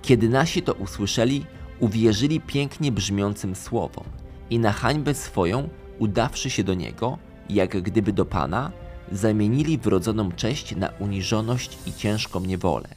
Kiedy 0.02 0.28
nasi 0.28 0.62
to 0.62 0.74
usłyszeli, 0.74 1.46
uwierzyli 1.80 2.40
pięknie 2.40 2.92
brzmiącym 2.92 3.56
słowom 3.56 4.04
i 4.50 4.58
na 4.58 4.72
hańbę 4.72 5.14
swoją, 5.14 5.68
udawszy 5.98 6.50
się 6.50 6.64
do 6.64 6.74
niego, 6.74 7.18
jak 7.50 7.82
gdyby 7.82 8.12
do 8.12 8.24
Pana, 8.24 8.72
zamienili 9.12 9.78
wrodzoną 9.78 10.32
cześć 10.32 10.76
na 10.76 10.88
uniżoność 10.98 11.78
i 11.86 11.92
ciężką 11.92 12.40
niewolę. 12.40 12.88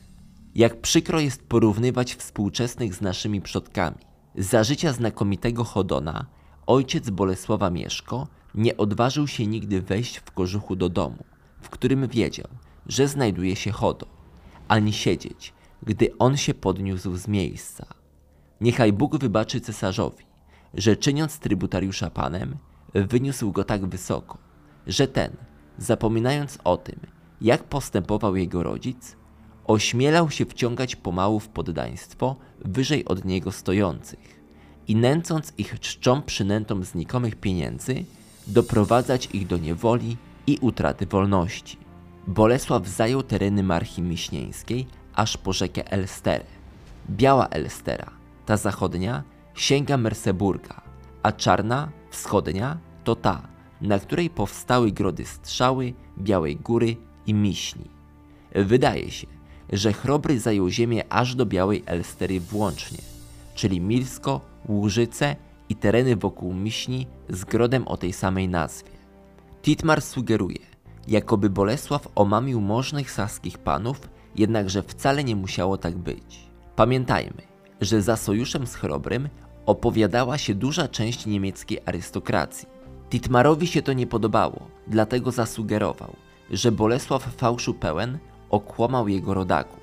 Jak 0.55 0.81
przykro 0.81 1.19
jest 1.19 1.47
porównywać 1.47 2.13
współczesnych 2.13 2.95
z 2.95 3.01
naszymi 3.01 3.41
przodkami. 3.41 3.97
Za 4.35 4.63
życia 4.63 4.93
znakomitego 4.93 5.63
Chodona, 5.63 6.25
ojciec 6.67 7.09
Bolesława 7.09 7.69
Mieszko 7.69 8.27
nie 8.55 8.77
odważył 8.77 9.27
się 9.27 9.47
nigdy 9.47 9.81
wejść 9.81 10.17
w 10.17 10.31
kożuchu 10.31 10.75
do 10.75 10.89
domu, 10.89 11.23
w 11.61 11.69
którym 11.69 12.07
wiedział, 12.07 12.47
że 12.87 13.07
znajduje 13.07 13.55
się 13.55 13.71
Chodo, 13.71 14.05
ani 14.67 14.93
siedzieć, 14.93 15.53
gdy 15.83 16.17
on 16.17 16.37
się 16.37 16.53
podniósł 16.53 17.15
z 17.15 17.27
miejsca. 17.27 17.85
Niechaj 18.61 18.93
Bóg 18.93 19.17
wybaczy 19.17 19.61
cesarzowi, 19.61 20.25
że 20.73 20.95
czyniąc 20.95 21.39
trybutariusza 21.39 22.09
panem, 22.09 22.57
wyniósł 22.93 23.51
go 23.51 23.63
tak 23.63 23.85
wysoko, 23.85 24.37
że 24.87 25.07
ten, 25.07 25.31
zapominając 25.77 26.57
o 26.63 26.77
tym, 26.77 26.99
jak 27.41 27.63
postępował 27.63 28.35
jego 28.35 28.63
rodzic, 28.63 29.15
ośmielał 29.65 30.29
się 30.29 30.45
wciągać 30.45 30.95
pomału 30.95 31.39
w 31.39 31.49
poddaństwo 31.49 32.35
wyżej 32.65 33.05
od 33.05 33.25
niego 33.25 33.51
stojących 33.51 34.39
i 34.87 34.95
nęcąc 34.95 35.53
ich 35.57 35.79
czczą 35.79 36.21
przynętą 36.21 36.83
znikomych 36.83 37.35
pieniędzy, 37.35 38.05
doprowadzać 38.47 39.29
ich 39.33 39.47
do 39.47 39.57
niewoli 39.57 40.17
i 40.49 40.57
utraty 40.61 41.05
wolności. 41.05 41.77
Bolesław 42.27 42.87
zajął 42.87 43.23
tereny 43.23 43.63
Marchi 43.63 44.01
Miśnieńskiej 44.01 44.87
aż 45.15 45.37
po 45.37 45.53
rzekę 45.53 45.91
Elsterę. 45.91 46.45
Biała 47.09 47.47
Elstera, 47.47 48.11
ta 48.45 48.57
zachodnia, 48.57 49.23
sięga 49.55 49.97
Merseburga, 49.97 50.81
a 51.23 51.31
czarna, 51.31 51.89
wschodnia, 52.09 52.77
to 53.03 53.15
ta, 53.15 53.41
na 53.81 53.99
której 53.99 54.29
powstały 54.29 54.91
grody 54.91 55.25
Strzały, 55.25 55.93
Białej 56.17 56.55
Góry 56.55 56.95
i 57.25 57.33
Miśni. 57.33 57.85
Wydaje 58.55 59.11
się, 59.11 59.27
że 59.73 59.93
Chrobry 59.93 60.39
zajął 60.39 60.69
ziemię 60.69 61.03
aż 61.09 61.35
do 61.35 61.45
Białej 61.45 61.83
Elstery 61.85 62.39
włącznie, 62.39 62.97
czyli 63.55 63.81
Milsko, 63.81 64.41
Łużyce 64.67 65.35
i 65.69 65.75
tereny 65.75 66.15
wokół 66.15 66.53
Miśni 66.53 67.07
z 67.29 67.43
grodem 67.45 67.87
o 67.87 67.97
tej 67.97 68.13
samej 68.13 68.49
nazwie. 68.49 68.98
Titmar 69.61 70.01
sugeruje, 70.01 70.59
jakoby 71.07 71.49
Bolesław 71.49 72.07
omamił 72.15 72.61
możnych 72.61 73.11
saskich 73.11 73.57
panów, 73.57 74.09
jednakże 74.35 74.83
wcale 74.83 75.23
nie 75.23 75.35
musiało 75.35 75.77
tak 75.77 75.97
być. 75.97 76.49
Pamiętajmy, 76.75 77.41
że 77.81 78.01
za 78.01 78.17
sojuszem 78.17 78.67
z 78.67 78.75
Chrobrym 78.75 79.29
opowiadała 79.65 80.37
się 80.37 80.55
duża 80.55 80.87
część 80.87 81.25
niemieckiej 81.25 81.79
arystokracji. 81.85 82.67
Titmarowi 83.09 83.67
się 83.67 83.81
to 83.81 83.93
nie 83.93 84.07
podobało, 84.07 84.67
dlatego 84.87 85.31
zasugerował, 85.31 86.15
że 86.51 86.71
Bolesław 86.71 87.23
fałszu 87.23 87.73
pełen 87.73 88.17
okłamał 88.49 89.07
jego 89.07 89.33
rodaków. 89.33 89.79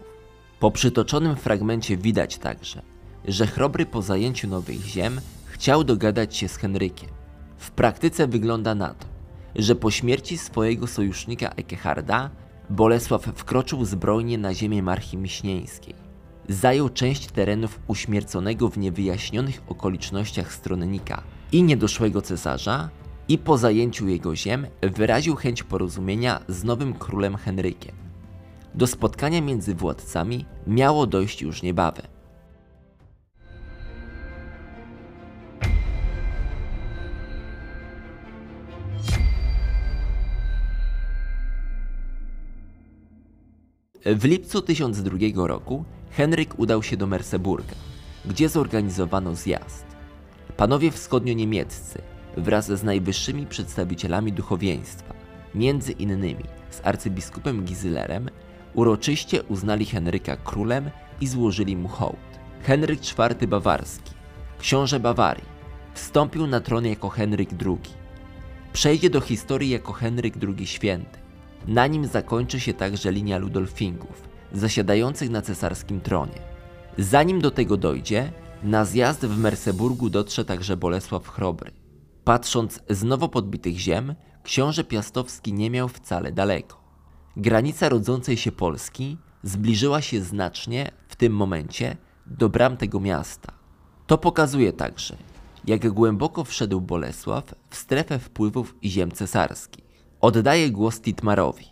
Po 0.61 0.71
przytoczonym 0.71 1.37
fragmencie 1.37 1.97
widać 1.97 2.39
także, 2.39 2.83
że 3.25 3.47
Chrobry 3.47 3.87
po 3.87 4.03
zajęciu 4.03 4.49
Nowych 4.49 4.81
Ziem 4.81 5.21
chciał 5.45 5.85
dogadać 5.85 6.37
się 6.37 6.49
z 6.49 6.57
Henrykiem. 6.57 7.11
W 7.57 7.71
praktyce 7.71 8.27
wygląda 8.27 8.75
na 8.75 8.95
to, 8.95 9.16
że 9.59 9.75
po 9.75 9.91
śmierci 9.91 10.39
swojego 10.39 10.87
sojusznika 10.87 11.49
Ekeharda 11.49 12.31
Bolesław 12.71 13.23
wkroczył 13.23 13.85
zbrojnie 13.85 14.39
na 14.39 14.55
ziemię 14.55 14.83
Marchi 14.83 15.17
Miśnieńskiej. 15.17 15.95
Zajął 16.49 16.89
część 16.89 17.27
terenów 17.27 17.81
uśmierconego 17.87 18.69
w 18.69 18.79
niewyjaśnionych 18.79 19.63
okolicznościach 19.69 20.53
stronnika 20.53 21.23
i 21.53 21.63
niedoszłego 21.63 22.23
cesarza 22.23 22.91
i 23.29 23.39
po 23.39 23.59
zajęciu 23.59 24.09
jego 24.09 24.37
ziem 24.37 24.67
wyraził 24.83 25.37
chęć 25.37 25.63
porozumienia 25.63 26.41
z 26.49 26.65
nowym 26.65 26.95
królem 26.95 27.37
Henrykiem. 27.37 27.95
Do 28.75 28.87
spotkania 28.87 29.41
między 29.41 29.75
władcami 29.75 30.45
miało 30.67 31.07
dojść 31.07 31.43
już 31.43 31.63
niebawem. 31.63 32.16
W 44.15 44.25
lipcu 44.25 44.63
1002 44.63 45.47
roku 45.47 45.85
Henryk 46.11 46.59
udał 46.59 46.83
się 46.83 46.97
do 46.97 47.07
Merseburga, 47.07 47.75
gdzie 48.25 48.49
zorganizowano 48.49 49.35
zjazd. 49.35 49.87
Panowie 50.57 50.91
wschodnio-niemieccy 50.91 51.99
wraz 52.37 52.67
z 52.67 52.83
najwyższymi 52.83 53.47
przedstawicielami 53.47 54.33
duchowieństwa, 54.33 55.15
między 55.55 55.93
innymi 55.93 56.45
z 56.71 56.81
arcybiskupem 56.85 57.65
Gizylerem, 57.65 58.31
uroczyście 58.75 59.43
uznali 59.43 59.85
Henryka 59.85 60.37
królem 60.37 60.91
i 61.21 61.27
złożyli 61.27 61.77
mu 61.77 61.89
hołd. 61.89 62.39
Henryk 62.63 63.01
IV 63.13 63.47
Bawarski, 63.49 64.13
książę 64.59 65.01
Bawarii, 65.01 65.49
wstąpił 65.95 66.47
na 66.47 66.61
tron 66.61 66.87
jako 66.87 67.09
Henryk 67.09 67.51
II. 67.67 67.79
Przejdzie 68.73 69.11
do 69.11 69.21
historii 69.21 69.71
jako 69.71 69.93
Henryk 69.93 70.35
II 70.43 70.67
Święty. 70.67 71.26
Na 71.67 71.87
nim 71.87 72.07
zakończy 72.07 72.61
się 72.61 72.75
także 72.75 73.13
linia 73.13 73.39
Ludolfingów, 73.39 74.23
zasiadających 74.53 75.31
na 75.31 75.43
cesarskim 75.43 76.01
tronie. 76.01 76.39
Zanim 76.99 77.41
do 77.41 77.51
tego 77.51 77.77
dojdzie, 77.77 78.33
na 78.63 78.85
zjazd 78.85 79.27
w 79.27 79.39
Merseburgu 79.39 80.11
dotrze 80.11 80.45
także 80.45 80.77
Bolesław 80.77 81.29
Chrobry. 81.29 81.71
Patrząc 82.25 82.81
z 82.91 83.03
nowo 83.03 83.29
podbitych 83.29 83.79
ziem, 83.79 84.15
książę 84.43 84.85
Piastowski 84.85 85.53
nie 85.53 85.71
miał 85.71 85.89
wcale 85.89 86.33
daleko. 86.33 86.81
Granica 87.37 87.89
rodzącej 87.89 88.37
się 88.37 88.53
Polski 88.53 89.19
zbliżyła 89.43 90.03
się 90.03 90.23
znacznie 90.23 90.91
w 91.09 91.17
tym 91.17 91.33
momencie 91.33 91.97
do 92.27 92.49
bram 92.49 92.77
tego 92.77 93.01
miasta. 93.01 93.53
To 94.07 94.19
pokazuje 94.19 94.73
także, 94.73 95.17
jak 95.65 95.89
głęboko 95.89 96.45
wszedł 96.45 96.81
Bolesław 96.81 97.55
w 97.71 97.77
strefę 97.77 98.19
wpływów 98.19 98.75
ziem 98.85 99.11
cesarskich. 99.11 99.86
Oddaję 100.21 100.71
głos 100.71 101.01
Titmarowi. 101.01 101.65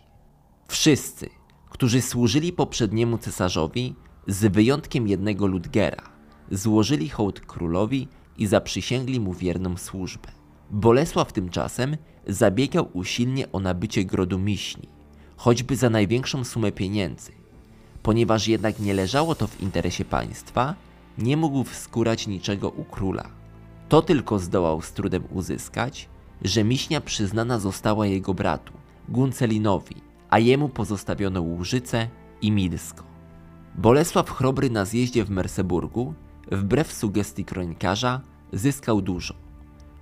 Wszyscy, 0.67 1.29
którzy 1.69 2.01
służyli 2.01 2.53
poprzedniemu 2.53 3.17
cesarzowi, 3.17 3.95
z 4.27 4.51
wyjątkiem 4.51 5.07
jednego 5.07 5.47
Ludgera, 5.47 6.03
złożyli 6.51 7.09
hołd 7.09 7.39
królowi 7.39 8.07
i 8.37 8.47
zaprzysięgli 8.47 9.19
mu 9.19 9.33
wierną 9.33 9.77
służbę. 9.77 10.31
Bolesław 10.71 11.33
tymczasem 11.33 11.97
zabiegał 12.27 12.89
usilnie 12.93 13.51
o 13.51 13.59
nabycie 13.59 14.05
grodu 14.05 14.39
Miśni, 14.39 14.89
choćby 15.37 15.75
za 15.75 15.89
największą 15.89 16.43
sumę 16.43 16.71
pieniędzy. 16.71 17.31
Ponieważ 18.03 18.47
jednak 18.47 18.79
nie 18.79 18.93
leżało 18.93 19.35
to 19.35 19.47
w 19.47 19.61
interesie 19.61 20.05
państwa, 20.05 20.75
nie 21.17 21.37
mógł 21.37 21.63
wskórać 21.63 22.27
niczego 22.27 22.69
u 22.69 22.83
króla. 22.83 23.29
To 23.89 24.01
tylko 24.01 24.39
zdołał 24.39 24.81
z 24.81 24.91
trudem 24.91 25.23
uzyskać, 25.31 26.09
że 26.47 26.63
Miśnia 26.63 27.01
przyznana 27.01 27.59
została 27.59 28.07
jego 28.07 28.33
bratu, 28.33 28.73
Guncelinowi, 29.09 29.95
a 30.29 30.39
jemu 30.39 30.69
pozostawiono 30.69 31.41
Łużyce 31.41 32.09
i 32.41 32.51
Milsko. 32.51 33.03
Bolesław 33.75 34.29
Chrobry 34.31 34.69
na 34.69 34.85
zjeździe 34.85 35.25
w 35.25 35.29
Merseburgu, 35.29 36.13
wbrew 36.51 36.93
sugestii 36.93 37.45
kronikarza, 37.45 38.21
zyskał 38.53 39.01
dużo. 39.01 39.33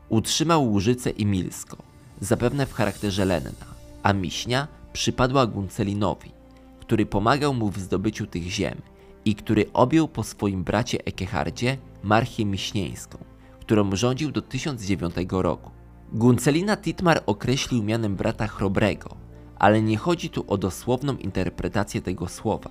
Utrzymał 0.09 0.71
Łużyce 0.71 1.09
i 1.09 1.25
Milsko, 1.25 1.77
zapewne 2.19 2.65
w 2.65 2.73
charakterze 2.73 3.25
Lenna, 3.25 3.65
a 4.03 4.13
Miśnia 4.13 4.67
przypadła 4.93 5.47
Guncelinowi, 5.47 6.31
który 6.79 7.05
pomagał 7.05 7.53
mu 7.53 7.69
w 7.69 7.79
zdobyciu 7.79 8.27
tych 8.27 8.43
ziem 8.43 8.81
i 9.25 9.35
który 9.35 9.65
objął 9.73 10.07
po 10.07 10.23
swoim 10.23 10.63
bracie 10.63 11.05
Ekehardzie 11.05 11.77
Marchię 12.03 12.45
Miśnieńską, 12.45 13.17
którą 13.59 13.95
rządził 13.95 14.31
do 14.31 14.41
1009 14.41 15.15
roku. 15.29 15.82
Guncelina 16.11 16.77
Titmar 16.77 17.23
określił 17.25 17.83
mianem 17.83 18.15
brata 18.15 18.47
Chrobrego, 18.47 19.15
ale 19.59 19.81
nie 19.81 19.97
chodzi 19.97 20.29
tu 20.29 20.45
o 20.47 20.57
dosłowną 20.57 21.17
interpretację 21.17 22.01
tego 22.01 22.27
słowa, 22.27 22.69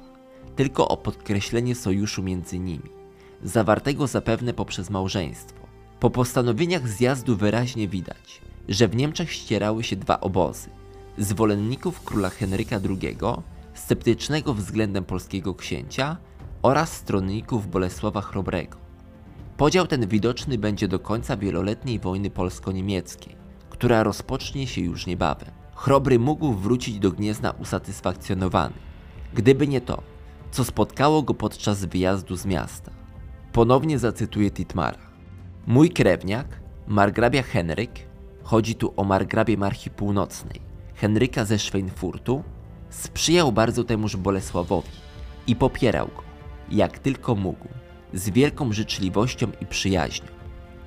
tylko 0.56 0.88
o 0.88 0.96
podkreślenie 0.96 1.74
sojuszu 1.74 2.22
między 2.22 2.58
nimi, 2.58 2.90
zawartego 3.42 4.06
zapewne 4.06 4.54
poprzez 4.54 4.90
małżeństwo. 4.90 5.66
Po 6.00 6.10
postanowieniach 6.10 6.88
zjazdu 6.88 7.36
wyraźnie 7.36 7.88
widać, 7.88 8.40
że 8.68 8.88
w 8.88 8.96
Niemczech 8.96 9.32
ścierały 9.32 9.84
się 9.84 9.96
dwa 9.96 10.20
obozy: 10.20 10.70
zwolenników 11.18 12.04
króla 12.04 12.30
Henryka 12.30 12.80
II, 12.88 13.18
sceptycznego 13.74 14.54
względem 14.54 15.04
polskiego 15.04 15.54
księcia, 15.54 16.16
oraz 16.62 16.92
stronników 16.92 17.70
Bolesława 17.70 18.20
Chrobrego. 18.20 18.81
Podział 19.62 19.86
ten 19.86 20.06
widoczny 20.06 20.58
będzie 20.58 20.88
do 20.88 20.98
końca 20.98 21.36
wieloletniej 21.36 21.98
wojny 21.98 22.30
polsko-niemieckiej, 22.30 23.36
która 23.70 24.02
rozpocznie 24.02 24.66
się 24.66 24.80
już 24.80 25.06
niebawem. 25.06 25.50
Chrobry 25.74 26.18
mógł 26.18 26.52
wrócić 26.52 26.98
do 26.98 27.10
Gniezna 27.10 27.50
usatysfakcjonowany, 27.50 28.74
gdyby 29.34 29.68
nie 29.68 29.80
to, 29.80 30.02
co 30.50 30.64
spotkało 30.64 31.22
go 31.22 31.34
podczas 31.34 31.84
wyjazdu 31.84 32.36
z 32.36 32.46
miasta. 32.46 32.90
Ponownie 33.52 33.98
zacytuję 33.98 34.50
Titmara. 34.50 34.98
Mój 35.66 35.90
krewniak, 35.90 36.60
margrabia 36.86 37.42
Henryk, 37.42 37.92
chodzi 38.42 38.74
tu 38.74 38.92
o 38.96 39.04
margrabię 39.04 39.56
Marchi 39.56 39.90
Północnej, 39.90 40.60
Henryka 40.94 41.44
ze 41.44 41.58
Schweinfurtu, 41.58 42.42
sprzyjał 42.90 43.52
bardzo 43.52 43.84
temuż 43.84 44.16
Bolesławowi 44.16 44.90
i 45.46 45.56
popierał 45.56 46.06
go, 46.06 46.22
jak 46.70 46.98
tylko 46.98 47.34
mógł, 47.34 47.68
z 48.14 48.30
wielką 48.30 48.72
życzliwością 48.72 49.46
i 49.60 49.66
przyjaźnią. 49.66 50.28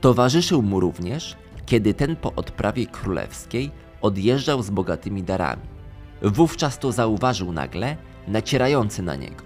Towarzyszył 0.01 0.61
mu 0.61 0.79
również, 0.79 1.35
kiedy 1.65 1.93
ten 1.93 2.15
po 2.15 2.33
odprawie 2.33 2.85
królewskiej 2.85 3.71
odjeżdżał 4.01 4.63
z 4.63 4.69
bogatymi 4.69 5.23
darami. 5.23 5.61
Wówczas 6.21 6.79
to 6.79 6.91
zauważył 6.91 7.51
nagle 7.51 7.97
nacierający 8.27 9.03
na 9.03 9.15
niego. 9.15 9.43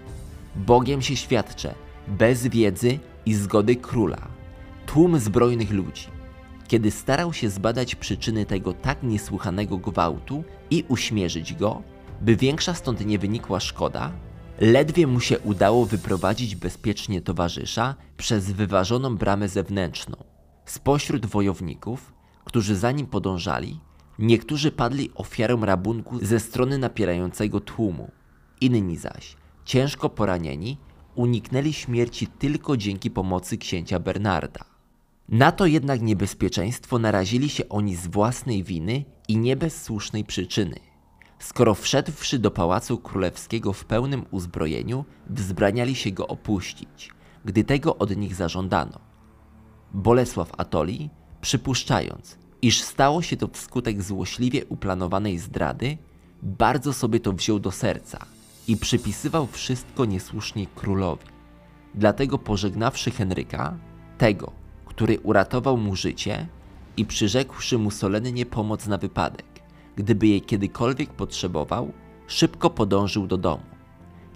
Bogiem 0.56 1.02
się 1.02 1.16
świadczę, 1.16 1.74
bez 2.08 2.46
wiedzy 2.46 2.98
i 3.26 3.34
zgody 3.34 3.76
króla, 3.76 4.28
tłum 4.86 5.18
zbrojnych 5.18 5.70
ludzi. 5.70 6.06
Kiedy 6.68 6.90
starał 6.90 7.32
się 7.32 7.50
zbadać 7.50 7.94
przyczyny 7.94 8.46
tego 8.46 8.72
tak 8.72 9.02
niesłychanego 9.02 9.78
gwałtu 9.78 10.44
i 10.70 10.84
uśmierzyć 10.88 11.54
go, 11.54 11.82
by 12.20 12.36
większa 12.36 12.74
stąd 12.74 13.06
nie 13.06 13.18
wynikła 13.18 13.60
szkoda, 13.60 14.12
ledwie 14.60 15.06
mu 15.06 15.20
się 15.20 15.38
udało 15.38 15.86
wyprowadzić 15.86 16.56
bezpiecznie 16.56 17.20
towarzysza 17.20 17.94
przez 18.16 18.52
wyważoną 18.52 19.16
bramę 19.16 19.48
zewnętrzną. 19.48 20.16
Spośród 20.64 21.26
wojowników, 21.26 22.12
którzy 22.44 22.76
za 22.76 22.92
nim 22.92 23.06
podążali, 23.06 23.80
niektórzy 24.18 24.72
padli 24.72 25.10
ofiarą 25.14 25.64
rabunku 25.64 26.24
ze 26.24 26.40
strony 26.40 26.78
napierającego 26.78 27.60
tłumu, 27.60 28.10
inni 28.60 28.96
zaś, 28.96 29.36
ciężko 29.64 30.08
poranieni, 30.10 30.78
uniknęli 31.14 31.72
śmierci 31.72 32.26
tylko 32.26 32.76
dzięki 32.76 33.10
pomocy 33.10 33.58
księcia 33.58 33.98
Bernarda. 33.98 34.64
Na 35.28 35.52
to 35.52 35.66
jednak 35.66 36.02
niebezpieczeństwo 36.02 36.98
narazili 36.98 37.48
się 37.48 37.68
oni 37.68 37.96
z 37.96 38.06
własnej 38.06 38.64
winy 38.64 39.04
i 39.28 39.36
nie 39.36 39.56
bez 39.56 39.82
słusznej 39.82 40.24
przyczyny. 40.24 40.89
Skoro 41.40 41.74
wszedłszy 41.74 42.38
do 42.38 42.50
pałacu 42.50 42.98
królewskiego 42.98 43.72
w 43.72 43.84
pełnym 43.84 44.24
uzbrojeniu, 44.30 45.04
wzbraniali 45.26 45.94
się 45.94 46.10
go 46.10 46.26
opuścić, 46.26 47.10
gdy 47.44 47.64
tego 47.64 47.96
od 47.96 48.16
nich 48.16 48.34
zażądano. 48.34 48.98
Bolesław 49.94 50.52
Atoli, 50.58 51.10
przypuszczając, 51.40 52.38
iż 52.62 52.82
stało 52.82 53.22
się 53.22 53.36
to 53.36 53.48
wskutek 53.48 54.02
złośliwie 54.02 54.66
uplanowanej 54.66 55.38
zdrady, 55.38 55.98
bardzo 56.42 56.92
sobie 56.92 57.20
to 57.20 57.32
wziął 57.32 57.58
do 57.58 57.70
serca 57.70 58.18
i 58.68 58.76
przypisywał 58.76 59.46
wszystko 59.46 60.04
niesłusznie 60.04 60.66
królowi. 60.66 61.26
Dlatego 61.94 62.38
pożegnawszy 62.38 63.10
Henryka, 63.10 63.78
tego, 64.18 64.52
który 64.86 65.18
uratował 65.18 65.76
mu 65.76 65.96
życie, 65.96 66.46
i 66.96 67.04
przyrzekłszy 67.04 67.78
mu 67.78 67.90
solennie 67.90 68.46
pomoc 68.46 68.86
na 68.86 68.98
wypadek, 68.98 69.49
gdyby 69.96 70.26
jej 70.26 70.42
kiedykolwiek 70.42 71.10
potrzebował, 71.10 71.92
szybko 72.26 72.70
podążył 72.70 73.26
do 73.26 73.36
domu. 73.36 73.62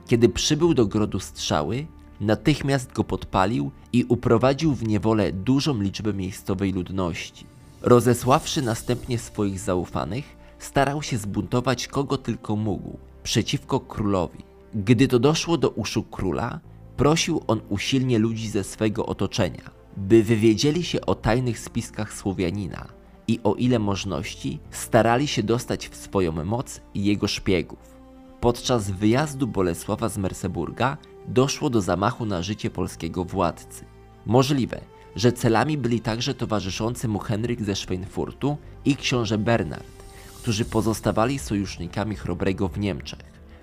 Kiedy 0.07 0.29
przybył 0.29 0.75
do 0.75 0.87
grodu 0.87 1.21
strzały, 1.21 1.87
natychmiast 2.21 2.93
go 2.93 3.05
podpalił 3.05 3.71
i 3.93 4.05
uprowadził 4.05 4.75
w 4.75 4.89
niewolę 4.89 5.33
dużą 5.33 5.81
liczbę 5.81 6.15
miejscowej 6.15 6.73
ludności. 6.73 7.47
Rozesławszy 7.83 8.63
następnie 8.63 9.19
swoich 9.19 9.61
zaufanych, 9.61 10.37
starał 10.59 11.03
się 11.03 11.19
zbuntować 11.19 11.89
kogo 11.89 12.19
tylko 12.19 12.57
mógł 12.57 12.99
przeciwko 13.23 13.81
królowi. 13.81 14.45
Gdy 14.75 15.09
to 15.09 15.19
doszło 15.19 15.57
do 15.59 15.71
uszu 15.71 16.03
króla, 16.03 16.61
prosił 16.97 17.41
on 17.47 17.61
usilnie 17.69 18.19
ludzi 18.19 18.49
ze 18.49 18.65
swego 18.65 19.07
otoczenia, 19.07 19.71
by 19.97 20.23
wywiedzieli 20.23 20.85
się 20.85 21.01
o 21.01 21.15
tajnych 21.15 21.59
spiskach 21.59 22.13
Słowianina 22.13 23.04
i 23.29 23.41
o 23.45 23.55
ile 23.55 23.79
możności 23.79 24.59
starali 24.71 25.27
się 25.27 25.43
dostać 25.43 25.89
w 25.89 25.97
swoją 25.97 26.45
moc 26.45 26.81
jego 26.95 27.27
szpiegów. 27.27 27.95
Podczas 28.41 28.91
wyjazdu 28.91 29.47
Bolesława 29.47 30.09
z 30.09 30.19
Merseburga 30.19 30.97
doszło 31.29 31.71
do 31.71 31.81
zamachu 31.81 32.27
na 32.27 32.43
życie 32.43 32.71
polskiego 32.71 33.25
władcy. 33.25 33.85
Możliwe, 34.27 34.81
że 35.17 35.33
celami 35.33 35.79
byli 35.79 36.01
także 36.01 36.35
towarzyszący 36.35 37.09
mu 37.09 37.19
Henryk 37.19 37.63
ze 37.63 37.75
Schweinfurtu 37.75 38.57
i 38.85 38.97
książę 38.97 39.39
Bernard, 39.39 40.05
którzy 40.43 40.65
pozostawali 40.65 41.39
sojusznikami 41.39 42.17
Chrobrego 42.17 42.69
w 42.69 42.79
Niemczech. 42.79 43.21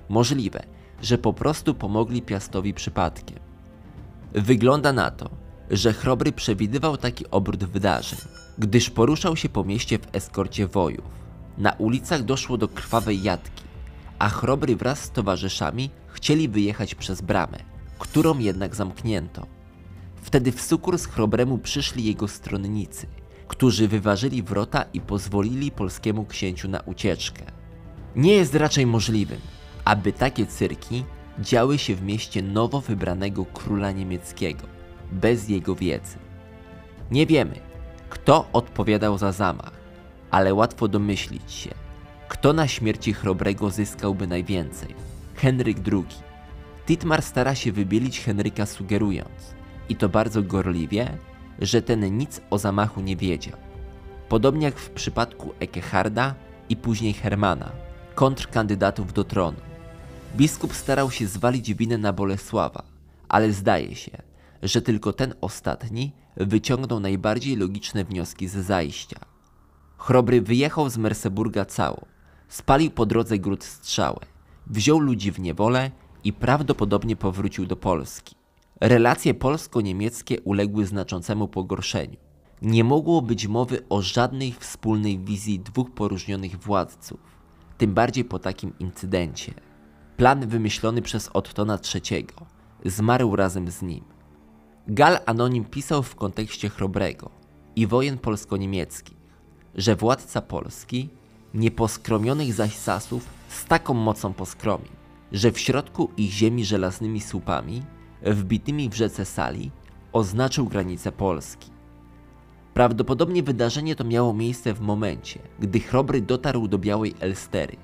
Możliwe, 0.10 0.64
że 1.02 1.18
po 1.18 1.34
prostu 1.34 1.76
pomogli 1.76 2.22
Piastowi 2.22 2.74
przypadkiem. 2.74 3.40
Wygląda 4.34 4.94
na 4.94 5.12
to, 5.12 5.30
że 5.72 5.94
Chrobry 5.94 6.32
przewidywał 6.32 6.98
taki 6.98 7.26
obrót 7.32 7.64
wydarzeń, 7.64 8.20
gdyż 8.58 8.90
poruszał 8.90 9.36
się 9.36 9.50
po 9.50 9.64
mieście 9.64 10.00
w 10.00 10.16
eskorcie 10.16 10.68
wojów. 10.68 11.06
Na 11.58 11.72
ulicach 11.72 12.24
doszło 12.24 12.58
do 12.58 12.68
krwawej 12.68 13.24
jatki, 13.24 13.64
a 14.20 14.30
Chrobry 14.30 14.76
wraz 14.76 15.04
z 15.04 15.12
towarzyszami 15.12 15.90
chcieli 16.08 16.50
wyjechać 16.50 16.96
przez 16.96 17.22
bramę, 17.22 17.58
którą 18.00 18.40
jednak 18.40 18.76
zamknięto. 18.76 19.48
Wtedy 20.22 20.52
w 20.52 20.62
sukurs 20.62 21.06
Chrobremu 21.06 21.58
przyszli 21.58 22.04
jego 22.04 22.28
stronnicy, 22.28 23.08
którzy 23.48 23.88
wyważyli 23.88 24.44
wrota 24.44 24.86
i 24.94 25.02
pozwolili 25.02 25.72
polskiemu 25.72 26.26
księciu 26.26 26.68
na 26.68 26.80
ucieczkę. 26.80 27.44
Nie 28.16 28.34
jest 28.34 28.56
raczej 28.56 28.86
możliwym, 28.86 29.40
aby 29.86 30.14
takie 30.14 30.46
cyrki 30.46 31.04
działy 31.40 31.78
się 31.78 31.96
w 31.96 32.02
mieście 32.02 32.42
nowo 32.44 32.82
wybranego 32.82 33.46
króla 33.46 33.92
niemieckiego, 33.92 34.68
bez 35.12 35.50
jego 35.50 35.76
wiedzy. 35.76 36.18
Nie 37.12 37.26
wiemy, 37.26 37.71
kto 38.12 38.48
odpowiadał 38.54 39.18
za 39.18 39.32
zamach, 39.32 39.72
ale 40.32 40.54
łatwo 40.54 40.88
domyślić 40.88 41.52
się, 41.52 41.70
kto 42.28 42.54
na 42.54 42.68
śmierci 42.68 43.14
Chrobrego 43.14 43.70
zyskałby 43.70 44.28
najwięcej. 44.28 44.96
Henryk 45.36 45.78
II. 45.92 46.06
Titmar 46.86 47.22
stara 47.22 47.56
się 47.56 47.72
wybielić 47.72 48.20
Henryka 48.20 48.66
sugerując, 48.66 49.56
i 49.90 49.96
to 49.96 50.10
bardzo 50.10 50.44
gorliwie, 50.44 51.18
że 51.60 51.82
ten 51.82 52.18
nic 52.18 52.42
o 52.50 52.58
zamachu 52.58 53.02
nie 53.02 53.16
wiedział. 53.16 53.58
Podobnie 54.30 54.66
jak 54.66 54.80
w 54.80 54.90
przypadku 54.90 55.54
Ekeharda 55.60 56.36
i 56.70 56.76
później 56.76 57.14
Hermana, 57.14 57.72
kontrkandydatów 58.16 59.14
do 59.14 59.24
tronu. 59.24 59.60
Biskup 60.36 60.74
starał 60.74 61.12
się 61.12 61.28
zwalić 61.28 61.74
winę 61.74 61.98
na 61.98 62.14
Bolesława, 62.14 62.84
ale 63.30 63.52
zdaje 63.52 63.96
się, 63.96 64.12
że 64.64 64.82
tylko 64.82 65.14
ten 65.14 65.34
ostatni 65.42 66.21
wyciągnął 66.38 67.00
najbardziej 67.00 67.56
logiczne 67.56 68.04
wnioski 68.04 68.48
ze 68.48 68.64
zajścia. 68.64 69.20
Chrobry 69.98 70.42
wyjechał 70.42 70.90
z 70.90 70.98
Merseburga 70.98 71.66
cało, 71.66 72.06
spalił 72.48 72.92
po 72.92 73.06
drodze 73.06 73.40
gród 73.40 73.64
strzałę, 73.64 74.20
wziął 74.68 75.00
ludzi 75.00 75.32
w 75.32 75.40
niewolę 75.40 75.92
i 76.24 76.34
prawdopodobnie 76.34 77.16
powrócił 77.16 77.66
do 77.66 77.76
Polski. 77.76 78.36
Relacje 78.82 79.34
polsko-niemieckie 79.34 80.42
uległy 80.42 80.86
znaczącemu 80.86 81.48
pogorszeniu. 81.48 82.18
Nie 82.62 82.84
mogło 82.84 83.22
być 83.22 83.48
mowy 83.48 83.88
o 83.90 84.02
żadnej 84.02 84.54
wspólnej 84.60 85.20
wizji 85.20 85.60
dwóch 85.60 85.92
poróżnionych 85.92 86.60
władców, 86.60 87.20
tym 87.78 87.94
bardziej 87.94 88.26
po 88.26 88.40
takim 88.40 88.74
incydencie. 88.80 89.54
Plan 90.18 90.48
wymyślony 90.48 91.02
przez 91.02 91.30
Ottona 91.34 91.80
III 91.96 92.28
zmarł 92.86 93.36
razem 93.36 93.72
z 93.72 93.82
nim. 93.82 94.11
Gal 94.94 95.20
Anonim 95.26 95.66
pisał 95.66 96.04
w 96.04 96.16
kontekście 96.16 96.70
Chrobrego 96.70 97.30
i 97.76 97.88
wojen 97.88 98.18
polsko-niemieckich, 98.18 99.18
że 99.76 99.96
władca 99.96 100.42
Polski 100.42 101.10
nieposkromionych 101.54 102.54
zaś 102.54 102.76
Sasów 102.76 103.26
z 103.50 103.66
taką 103.66 103.94
mocą 103.94 104.34
poskromił, 104.34 104.92
że 105.32 105.52
w 105.52 105.60
środku 105.60 106.10
ich 106.18 106.32
ziemi 106.32 106.66
żelaznymi 106.66 107.22
słupami 107.22 107.84
wbitymi 108.22 108.90
w 108.90 108.94
rzece 108.94 109.26
Sali, 109.26 109.72
oznaczył 110.14 110.66
granicę 110.66 111.12
Polski. 111.12 111.72
Prawdopodobnie 112.74 113.44
wydarzenie 113.44 113.96
to 113.96 114.04
miało 114.04 114.34
miejsce 114.34 114.74
w 114.74 114.82
momencie, 114.82 115.40
gdy 115.60 115.80
Chrobry 115.80 116.22
dotarł 116.22 116.68
do 116.68 116.78
Białej 116.78 117.16
Elstery, 117.20 117.78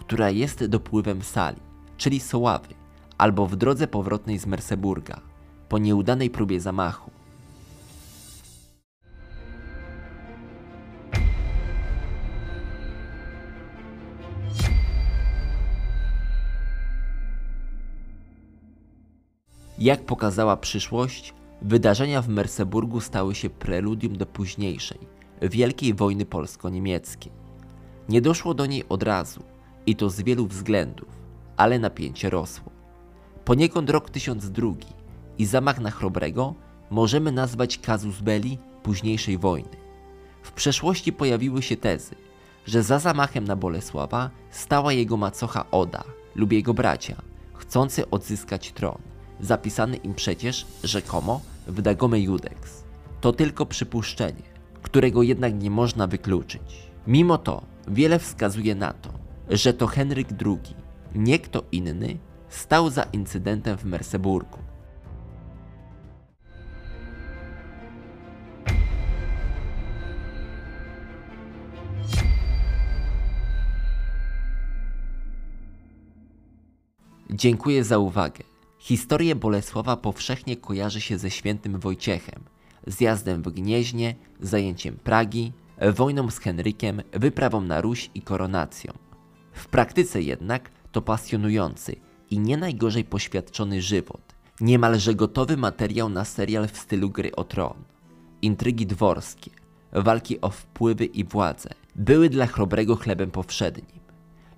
która 0.00 0.30
jest 0.30 0.66
dopływem 0.66 1.22
Sali, 1.22 1.60
czyli 1.96 2.20
Soławy, 2.20 2.74
albo 3.18 3.46
w 3.46 3.56
drodze 3.56 3.86
powrotnej 3.86 4.38
z 4.38 4.46
Merseburga, 4.46 5.29
po 5.70 5.78
nieudanej 5.78 6.30
próbie 6.30 6.60
zamachu. 6.60 7.10
Jak 19.78 20.06
pokazała 20.06 20.56
przyszłość, 20.56 21.34
wydarzenia 21.62 22.22
w 22.22 22.28
Merseburgu 22.28 23.00
stały 23.00 23.34
się 23.34 23.50
preludium 23.50 24.16
do 24.16 24.26
późniejszej, 24.26 24.98
wielkiej 25.42 25.94
wojny 25.94 26.26
polsko-niemieckiej. 26.26 27.32
Nie 28.08 28.20
doszło 28.20 28.54
do 28.54 28.66
niej 28.66 28.84
od 28.88 29.02
razu, 29.02 29.42
i 29.86 29.96
to 29.96 30.10
z 30.10 30.20
wielu 30.20 30.46
względów, 30.46 31.08
ale 31.56 31.78
napięcie 31.78 32.30
rosło. 32.30 32.72
Poniekąd 33.44 33.90
rok 33.90 34.10
1002 34.10 34.99
i 35.40 35.46
zamach 35.46 35.80
na 35.80 35.90
Chrobrego 35.90 36.54
możemy 36.90 37.32
nazwać 37.32 37.78
casus 37.78 38.20
belli 38.20 38.58
późniejszej 38.82 39.38
wojny. 39.38 39.76
W 40.42 40.52
przeszłości 40.52 41.12
pojawiły 41.12 41.62
się 41.62 41.76
tezy, 41.76 42.14
że 42.66 42.82
za 42.82 42.98
zamachem 42.98 43.44
na 43.44 43.56
Bolesława 43.56 44.30
stała 44.50 44.92
jego 44.92 45.16
macocha 45.16 45.70
Oda 45.70 46.04
lub 46.34 46.52
jego 46.52 46.74
bracia, 46.74 47.16
chcący 47.54 48.10
odzyskać 48.10 48.72
tron 48.72 48.98
zapisany 49.40 49.96
im 49.96 50.14
przecież 50.14 50.66
rzekomo 50.84 51.40
w 51.66 51.82
Dagome 51.82 52.20
Judex. 52.20 52.84
To 53.20 53.32
tylko 53.32 53.66
przypuszczenie, 53.66 54.42
którego 54.82 55.22
jednak 55.22 55.54
nie 55.54 55.70
można 55.70 56.06
wykluczyć. 56.06 56.90
Mimo 57.06 57.38
to 57.38 57.62
wiele 57.88 58.18
wskazuje 58.18 58.74
na 58.74 58.92
to, 58.92 59.10
że 59.48 59.74
to 59.74 59.86
Henryk 59.86 60.28
II, 60.46 60.74
nie 61.14 61.38
kto 61.38 61.62
inny, 61.72 62.18
stał 62.48 62.90
za 62.90 63.02
incydentem 63.02 63.76
w 63.76 63.84
Merseburgu. 63.84 64.69
Dziękuję 77.40 77.84
za 77.84 77.98
uwagę. 77.98 78.44
Historia 78.78 79.34
Bolesława 79.34 79.96
powszechnie 79.96 80.56
kojarzy 80.56 81.00
się 81.00 81.18
ze 81.18 81.30
świętym 81.30 81.80
Wojciechem, 81.80 82.40
zjazdem 82.86 83.42
w 83.42 83.48
Gnieźnie, 83.48 84.14
zajęciem 84.40 84.96
Pragi, 84.96 85.52
wojną 85.94 86.30
z 86.30 86.38
Henrykiem, 86.38 87.02
wyprawą 87.12 87.60
na 87.60 87.80
Ruś 87.80 88.10
i 88.14 88.22
koronacją. 88.22 88.92
W 89.52 89.66
praktyce 89.68 90.22
jednak 90.22 90.70
to 90.92 91.02
pasjonujący 91.02 91.96
i 92.30 92.38
nie 92.38 92.56
najgorzej 92.56 93.04
poświadczony 93.04 93.82
żywot, 93.82 94.34
niemalże 94.60 95.14
gotowy 95.14 95.56
materiał 95.56 96.08
na 96.08 96.24
serial 96.24 96.68
w 96.68 96.76
stylu 96.76 97.10
gry 97.10 97.36
o 97.36 97.44
tron. 97.44 97.84
Intrygi 98.42 98.86
dworskie, 98.86 99.50
walki 99.92 100.40
o 100.40 100.50
wpływy 100.50 101.04
i 101.04 101.24
władzę 101.24 101.70
były 101.96 102.28
dla 102.28 102.46
Chrobrego 102.46 102.96
chlebem 102.96 103.30
powszednim. 103.30 104.00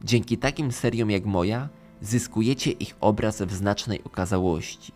Dzięki 0.05 0.39
takim 0.39 0.73
seriom 0.73 1.11
jak 1.11 1.25
moja 1.25 1.69
zyskujecie 2.03 2.71
ich 2.71 2.97
obraz 3.01 3.43
w 3.43 3.53
znacznej 3.53 4.05
okazałości. 4.05 4.93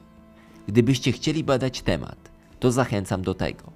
Gdybyście 0.69 1.13
chcieli 1.13 1.45
badać 1.45 1.83
temat, 1.83 2.31
to 2.61 2.73
zachęcam 2.73 3.23
do 3.23 3.35
tego. 3.35 3.73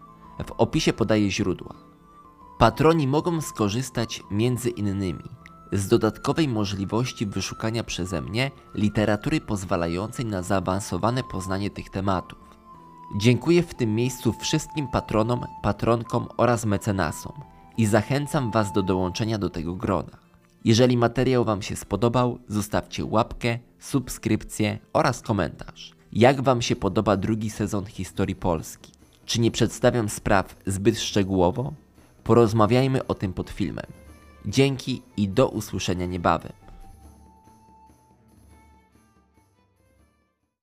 W 0.47 0.53
opisie 0.53 0.93
podaję 0.93 1.31
źródła. 1.31 1.75
Patroni 2.59 3.07
mogą 3.07 3.41
skorzystać 3.41 4.23
między 4.31 4.71
innymi 4.71 5.41
z 5.73 5.89
dodatkowej 5.89 6.49
możliwości 6.49 7.27
wyszukania 7.27 7.85
przeze 7.85 8.23
mnie 8.23 8.51
literatury 8.75 9.41
pozwalającej 9.41 10.27
na 10.27 10.43
zaawansowane 10.43 11.23
poznanie 11.25 11.71
tych 11.71 11.91
tematów. 11.91 12.39
Dziękuję 13.17 13.63
w 13.63 13.75
tym 13.75 13.95
miejscu 13.95 14.33
wszystkim 14.33 14.89
patronom, 14.89 15.47
patronkom 15.63 16.29
oraz 16.37 16.65
mecenasom 16.65 17.33
i 17.77 17.87
zachęcam 17.87 18.51
Was 18.51 18.73
do 18.73 18.83
dołączenia 18.83 19.39
do 19.39 19.51
tego 19.51 19.75
grona. 19.75 20.30
Jeżeli 20.65 20.97
materiał 20.97 21.45
Wam 21.45 21.63
się 21.63 21.77
spodobał, 21.77 22.39
zostawcie 22.49 23.05
łapkę, 23.05 23.59
subskrypcję 23.79 24.79
oraz 24.93 25.21
komentarz. 25.21 25.93
Jak 26.13 26.43
Wam 26.43 26.63
się 26.63 26.77
podoba 26.77 27.17
drugi 27.17 27.51
sezon 27.51 27.87
historii 27.87 28.37
Polski? 28.37 28.93
Czy 29.27 29.41
nie 29.41 29.51
przedstawiam 29.51 30.09
spraw 30.09 30.57
zbyt 30.67 30.99
szczegółowo? 31.01 31.73
Porozmawiajmy 32.25 33.07
o 33.07 33.15
tym 33.15 33.33
pod 33.33 33.51
filmem. 33.51 33.87
Dzięki 34.47 35.03
i 35.17 35.29
do 35.29 35.49
usłyszenia 35.49 36.07
niebawem. 36.07 36.53